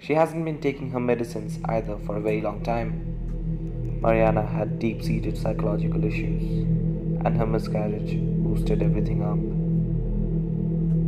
She 0.00 0.14
hasn't 0.14 0.46
been 0.46 0.58
taking 0.58 0.90
her 0.92 1.00
medicines 1.00 1.58
either 1.66 1.98
for 2.06 2.16
a 2.16 2.20
very 2.22 2.40
long 2.40 2.62
time. 2.62 3.98
Mariana 4.00 4.46
had 4.46 4.78
deep 4.78 5.02
seated 5.02 5.36
psychological 5.36 6.02
issues 6.02 6.64
and 7.26 7.36
her 7.36 7.44
miscarriage 7.44 8.16
boosted 8.42 8.82
everything 8.82 9.22
up. 9.22 9.36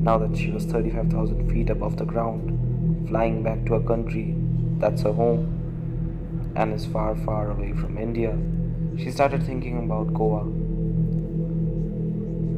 Now 0.04 0.18
that 0.18 0.36
she 0.36 0.50
was 0.50 0.66
35,000 0.66 1.50
feet 1.50 1.70
above 1.70 1.96
the 1.96 2.04
ground, 2.04 3.08
flying 3.08 3.42
back 3.42 3.64
to 3.64 3.76
a 3.76 3.82
country 3.82 4.34
that's 4.76 5.00
her 5.00 5.14
home 5.14 6.52
and 6.56 6.74
is 6.74 6.84
far, 6.84 7.16
far 7.16 7.52
away 7.52 7.72
from 7.72 7.96
India, 7.96 8.36
she 8.98 9.10
started 9.10 9.42
thinking 9.42 9.78
about 9.78 10.12
Goa. 10.12 10.65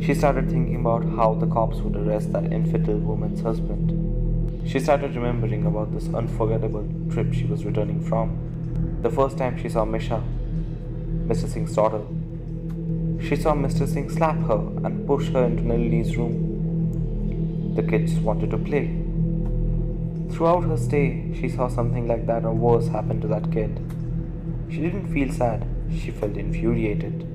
She 0.00 0.14
started 0.14 0.50
thinking 0.50 0.76
about 0.76 1.04
how 1.04 1.34
the 1.34 1.46
cops 1.46 1.78
would 1.78 1.96
arrest 1.96 2.32
that 2.32 2.52
infidel 2.52 2.98
woman's 2.98 3.40
husband. 3.40 4.68
She 4.68 4.80
started 4.80 5.14
remembering 5.16 5.66
about 5.66 5.92
this 5.92 6.08
unforgettable 6.14 6.88
trip 7.10 7.32
she 7.32 7.44
was 7.44 7.64
returning 7.64 8.00
from. 8.02 8.38
The 9.02 9.10
first 9.10 9.38
time 9.38 9.56
she 9.60 9.68
saw 9.68 9.84
Misha, 9.84 10.22
Mr. 11.26 11.48
Singh's 11.48 11.74
daughter, 11.74 12.02
she 13.20 13.36
saw 13.36 13.52
Mr. 13.52 13.86
Singh 13.86 14.08
slap 14.08 14.38
her 14.46 14.58
and 14.84 15.06
push 15.06 15.28
her 15.30 15.44
into 15.44 15.62
Nalini's 15.64 16.16
room. 16.16 17.74
The 17.74 17.82
kids 17.82 18.14
wanted 18.14 18.50
to 18.50 18.58
play. 18.58 18.86
Throughout 20.30 20.64
her 20.64 20.76
stay, 20.76 21.34
she 21.38 21.48
saw 21.48 21.68
something 21.68 22.06
like 22.06 22.26
that 22.26 22.44
or 22.44 22.54
worse 22.54 22.88
happen 22.88 23.20
to 23.20 23.26
that 23.28 23.52
kid. 23.52 23.80
She 24.70 24.78
didn't 24.78 25.12
feel 25.12 25.32
sad, 25.32 25.66
she 25.92 26.10
felt 26.10 26.36
infuriated. 26.36 27.27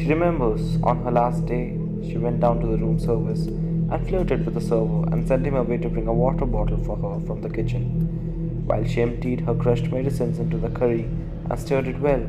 She 0.00 0.08
remembers 0.08 0.78
on 0.82 1.04
her 1.04 1.10
last 1.10 1.44
day, 1.44 1.78
she 2.02 2.16
went 2.16 2.40
down 2.40 2.60
to 2.60 2.66
the 2.66 2.78
room 2.78 2.98
service 2.98 3.48
and 3.48 4.08
flirted 4.08 4.46
with 4.46 4.54
the 4.54 4.60
server 4.62 5.06
and 5.12 5.28
sent 5.28 5.44
him 5.44 5.56
away 5.56 5.76
to 5.76 5.90
bring 5.90 6.06
a 6.06 6.14
water 6.14 6.46
bottle 6.46 6.82
for 6.84 6.96
her 6.96 7.20
from 7.26 7.42
the 7.42 7.50
kitchen, 7.50 8.64
while 8.66 8.82
she 8.82 9.02
emptied 9.02 9.42
her 9.42 9.54
crushed 9.54 9.92
medicines 9.92 10.38
into 10.38 10.56
the 10.56 10.70
curry 10.70 11.02
and 11.50 11.58
stirred 11.58 11.86
it 11.86 12.00
well. 12.00 12.26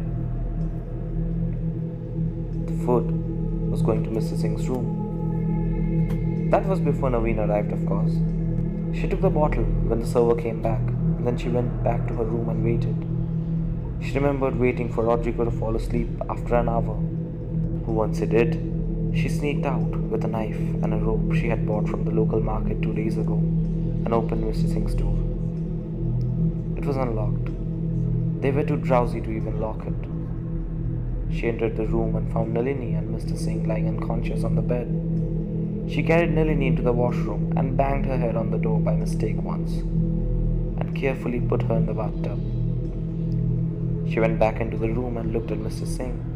The 2.65 2.85
food 2.85 3.09
was 3.71 3.81
going 3.81 4.03
to 4.03 4.09
Mr. 4.09 4.37
Singh's 4.37 4.67
room. 4.67 6.49
That 6.51 6.65
was 6.65 6.81
before 6.81 7.09
Naveen 7.09 7.39
arrived, 7.39 7.71
of 7.71 7.85
course. 7.85 8.11
She 8.93 9.07
took 9.07 9.21
the 9.21 9.29
bottle 9.29 9.63
when 9.63 10.01
the 10.01 10.05
server 10.05 10.35
came 10.35 10.61
back, 10.61 10.81
and 10.81 11.25
then 11.25 11.37
she 11.37 11.47
went 11.47 11.81
back 11.85 12.05
to 12.09 12.15
her 12.15 12.25
room 12.25 12.49
and 12.49 12.65
waited. 12.65 13.07
She 14.05 14.19
remembered 14.19 14.59
waiting 14.59 14.91
for 14.91 15.05
Rodrigo 15.05 15.45
to 15.45 15.51
fall 15.51 15.77
asleep 15.77 16.09
after 16.29 16.55
an 16.55 16.67
hour. 16.67 16.99
Once 17.91 18.19
he 18.19 18.25
did, 18.25 18.53
she 19.13 19.27
sneaked 19.27 19.65
out 19.65 19.95
with 20.11 20.23
a 20.23 20.27
knife 20.27 20.55
and 20.55 20.93
a 20.93 20.97
rope 20.97 21.33
she 21.33 21.49
had 21.49 21.67
bought 21.67 21.87
from 21.89 22.05
the 22.05 22.11
local 22.11 22.39
market 22.39 22.81
two 22.81 22.93
days 22.93 23.17
ago 23.17 23.33
and 23.33 24.13
opened 24.13 24.43
Mr. 24.43 24.67
Singh's 24.71 24.95
door. 24.95 25.13
It 26.77 26.85
was 26.85 26.95
unlocked. 26.95 27.49
They 28.41 28.51
were 28.51 28.63
too 28.63 28.77
drowsy 28.77 29.19
to 29.21 29.29
even 29.29 29.59
lock 29.59 29.85
it. 29.85 31.35
She 31.35 31.49
entered 31.49 31.75
the 31.75 31.85
room 31.85 32.15
and 32.15 32.31
found 32.31 32.53
Nalini 32.53 32.93
and 32.93 33.13
Mr. 33.13 33.37
Singh 33.37 33.67
lying 33.67 33.89
unconscious 33.89 34.45
on 34.45 34.55
the 34.55 34.61
bed. 34.61 34.87
She 35.91 36.01
carried 36.01 36.31
Nalini 36.31 36.67
into 36.67 36.81
the 36.81 36.93
washroom 36.93 37.53
and 37.57 37.75
banged 37.75 38.05
her 38.05 38.17
head 38.17 38.37
on 38.37 38.51
the 38.51 38.57
door 38.57 38.79
by 38.79 38.95
mistake 38.95 39.41
once, 39.41 39.73
and 40.79 40.95
carefully 40.95 41.41
put 41.41 41.63
her 41.63 41.75
in 41.75 41.85
the 41.85 41.93
bathtub. 41.93 42.39
She 44.09 44.21
went 44.21 44.39
back 44.39 44.61
into 44.61 44.77
the 44.77 44.89
room 44.89 45.17
and 45.17 45.33
looked 45.33 45.51
at 45.51 45.57
Mr. 45.59 45.85
Singh. 45.85 46.30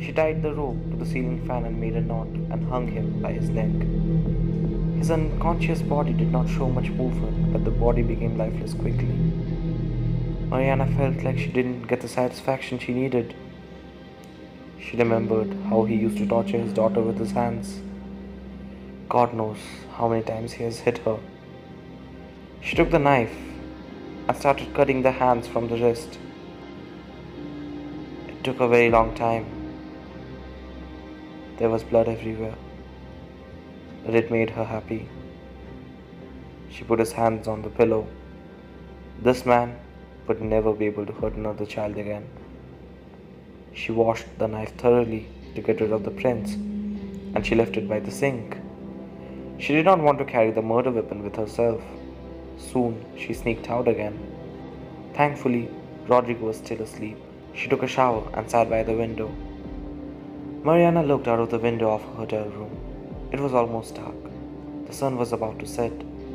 She 0.00 0.12
tied 0.12 0.42
the 0.42 0.54
rope 0.54 0.90
to 0.90 0.96
the 0.96 1.04
ceiling 1.04 1.46
fan 1.46 1.66
and 1.66 1.78
made 1.78 1.94
a 1.94 2.00
knot 2.00 2.28
and 2.28 2.66
hung 2.68 2.88
him 2.88 3.20
by 3.20 3.32
his 3.32 3.50
neck. 3.50 3.70
His 4.98 5.10
unconscious 5.10 5.82
body 5.82 6.14
did 6.14 6.32
not 6.32 6.48
show 6.48 6.70
much 6.70 6.88
movement, 6.88 7.52
but 7.52 7.64
the 7.66 7.70
body 7.70 8.00
became 8.00 8.38
lifeless 8.38 8.72
quickly. 8.72 9.14
Mariana 10.48 10.86
felt 10.96 11.22
like 11.22 11.38
she 11.38 11.48
didn't 11.48 11.86
get 11.86 12.00
the 12.00 12.08
satisfaction 12.08 12.78
she 12.78 12.94
needed. 12.94 13.34
She 14.80 14.96
remembered 14.96 15.54
how 15.68 15.84
he 15.84 15.96
used 15.96 16.16
to 16.16 16.26
torture 16.26 16.58
his 16.58 16.72
daughter 16.72 17.02
with 17.02 17.18
his 17.18 17.32
hands. 17.32 17.80
God 19.08 19.34
knows 19.34 19.58
how 19.92 20.08
many 20.08 20.22
times 20.22 20.52
he 20.52 20.64
has 20.64 20.80
hit 20.80 20.98
her. 20.98 21.18
She 22.62 22.74
took 22.74 22.90
the 22.90 22.98
knife 22.98 23.36
and 24.28 24.36
started 24.36 24.74
cutting 24.74 25.02
the 25.02 25.12
hands 25.12 25.46
from 25.46 25.68
the 25.68 25.76
wrist. 25.76 26.18
It 28.28 28.42
took 28.42 28.60
a 28.60 28.68
very 28.68 28.90
long 28.90 29.14
time. 29.14 29.59
There 31.60 31.68
was 31.68 31.82
blood 31.84 32.08
everywhere, 32.08 32.54
but 34.02 34.14
it 34.14 34.30
made 34.30 34.48
her 34.48 34.64
happy. 34.64 35.06
She 36.70 36.84
put 36.84 36.98
his 36.98 37.12
hands 37.12 37.46
on 37.46 37.60
the 37.60 37.68
pillow. 37.68 38.06
This 39.20 39.44
man 39.44 39.78
would 40.26 40.40
never 40.40 40.72
be 40.72 40.86
able 40.86 41.04
to 41.04 41.12
hurt 41.12 41.34
another 41.34 41.66
child 41.66 41.98
again. 41.98 42.26
She 43.74 43.92
washed 43.92 44.24
the 44.38 44.48
knife 44.48 44.72
thoroughly 44.76 45.28
to 45.54 45.60
get 45.60 45.82
rid 45.82 45.92
of 45.92 46.02
the 46.02 46.10
prints, 46.22 46.54
and 46.54 47.44
she 47.44 47.54
left 47.54 47.76
it 47.76 47.86
by 47.90 48.00
the 48.00 48.10
sink. 48.10 48.56
She 49.58 49.74
did 49.74 49.84
not 49.84 50.00
want 50.00 50.18
to 50.20 50.24
carry 50.24 50.52
the 50.52 50.62
murder 50.62 50.90
weapon 50.90 51.22
with 51.22 51.36
herself. 51.36 51.82
Soon 52.56 53.04
she 53.18 53.34
sneaked 53.34 53.68
out 53.68 53.86
again. 53.86 54.18
Thankfully, 55.12 55.68
Rodrigo 56.08 56.46
was 56.46 56.56
still 56.56 56.80
asleep. 56.80 57.18
She 57.52 57.68
took 57.68 57.82
a 57.82 57.94
shower 57.98 58.26
and 58.32 58.50
sat 58.50 58.70
by 58.70 58.82
the 58.82 58.96
window. 59.04 59.30
Mariana 60.62 61.02
looked 61.02 61.26
out 61.26 61.38
of 61.38 61.48
the 61.48 61.58
window 61.58 61.90
of 61.90 62.02
her 62.02 62.16
hotel 62.16 62.44
room. 62.44 62.76
It 63.32 63.40
was 63.40 63.54
almost 63.54 63.94
dark. 63.94 64.14
The 64.86 64.92
sun 64.92 65.16
was 65.16 65.32
about 65.32 65.58
to 65.60 65.66
set. 65.66 65.92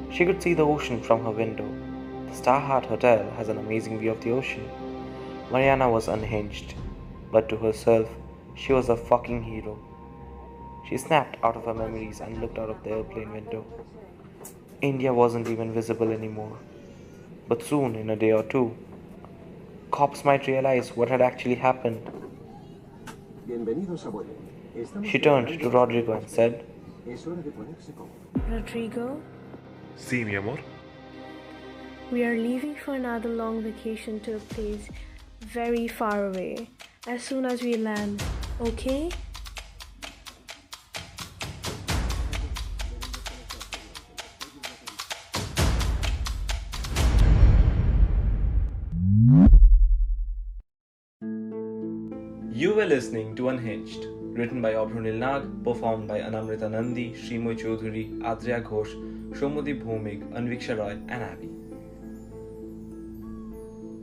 She 0.09 0.25
could 0.25 0.41
see 0.41 0.55
the 0.55 0.65
ocean 0.65 0.99
from 0.99 1.23
her 1.23 1.29
window. 1.29 1.69
The 2.29 2.35
Starheart 2.35 2.88
Hotel 2.88 3.29
has 3.38 3.49
an 3.49 3.59
amazing 3.59 3.99
view 3.99 4.09
of 4.09 4.21
the 4.21 4.31
ocean. 4.31 4.67
Mariana 5.51 5.91
was 5.91 6.07
unhinged, 6.07 6.73
but 7.31 7.47
to 7.49 7.57
herself, 7.57 8.09
she 8.55 8.73
was 8.73 8.89
a 8.89 8.97
fucking 8.97 9.43
hero. 9.43 9.77
She 10.89 10.97
snapped 10.97 11.38
out 11.43 11.55
of 11.55 11.65
her 11.65 11.75
memories 11.75 12.19
and 12.19 12.41
looked 12.41 12.57
out 12.57 12.71
of 12.71 12.83
the 12.83 12.93
airplane 12.93 13.31
window. 13.31 13.63
India 14.81 15.13
wasn't 15.13 15.49
even 15.49 15.71
visible 15.71 16.11
anymore. 16.11 16.57
But 17.47 17.61
soon, 17.61 17.95
in 17.95 18.09
a 18.09 18.15
day 18.15 18.31
or 18.31 18.41
two, 18.41 18.75
cops 19.91 20.25
might 20.25 20.47
realize 20.47 20.95
what 20.95 21.09
had 21.09 21.21
actually 21.21 21.55
happened. 21.55 22.24
She 25.03 25.19
turned 25.19 25.47
to 25.47 25.69
Rodrigo 25.69 26.13
and 26.13 26.29
said, 26.29 26.65
Rodrigo, 28.49 29.21
Sí, 29.97 30.25
mi 30.25 30.36
amor. 30.36 30.60
we 32.12 32.23
are 32.23 32.36
leaving 32.36 32.75
for 32.75 32.95
another 32.95 33.29
long 33.29 33.62
vacation 33.63 34.19
to 34.21 34.36
a 34.36 34.39
place 34.39 34.89
very 35.41 35.88
far 35.88 36.27
away 36.27 36.69
as 37.08 37.23
soon 37.23 37.45
as 37.45 37.62
we 37.62 37.77
land, 37.77 38.21
okay? 38.60 39.10
Listening 53.06 53.36
to 53.36 53.50
Unhinged, 53.50 54.08
written 54.36 54.63
by 54.63 54.74
Abhrunil 54.74 55.13
Nag, 55.13 55.63
performed 55.63 56.08
by 56.08 56.22
Anamrita 56.22 56.72
Nandi, 56.72 57.13
Shrimoy 57.13 57.56
Chaudhary, 57.56 58.20
Adria 58.24 58.60
Ghosh, 58.60 58.96
Shomudi 59.30 59.80
Bhumik, 59.80 60.28
Anviksha 60.34 60.76
Roy, 60.76 60.94
and 61.08 61.12
Abby. 61.12 61.50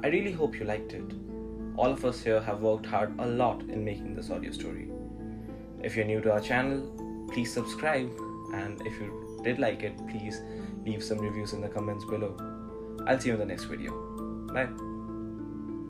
I 0.05 0.07
really 0.07 0.31
hope 0.31 0.57
you 0.57 0.67
liked 0.67 0.93
it. 0.93 1.03
All 1.77 1.91
of 1.91 2.05
us 2.05 2.23
here 2.23 2.41
have 2.41 2.61
worked 2.61 2.87
hard 2.87 3.13
a 3.19 3.27
lot 3.27 3.63
in 3.63 3.85
making 3.85 4.15
this 4.15 4.31
audio 4.31 4.53
story. 4.53 4.89
If 5.83 5.97
you're 5.97 6.05
new 6.05 6.21
to 6.21 6.35
our 6.35 6.41
channel, 6.41 7.29
please 7.33 7.53
subscribe, 7.53 8.09
and 8.55 8.81
if 8.87 9.01
you 9.01 9.41
did 9.43 9.59
like 9.59 9.83
it, 9.83 9.99
please 10.09 10.41
leave 10.87 11.03
some 11.03 11.19
reviews 11.19 11.55
in 11.55 11.61
the 11.61 11.69
comments 11.69 12.05
below. 12.05 12.37
I'll 13.09 13.19
see 13.19 13.31
you 13.31 13.35
in 13.35 13.41
the 13.41 13.47
next 13.47 13.65
video. 13.65 13.91
Bye. 14.55 14.92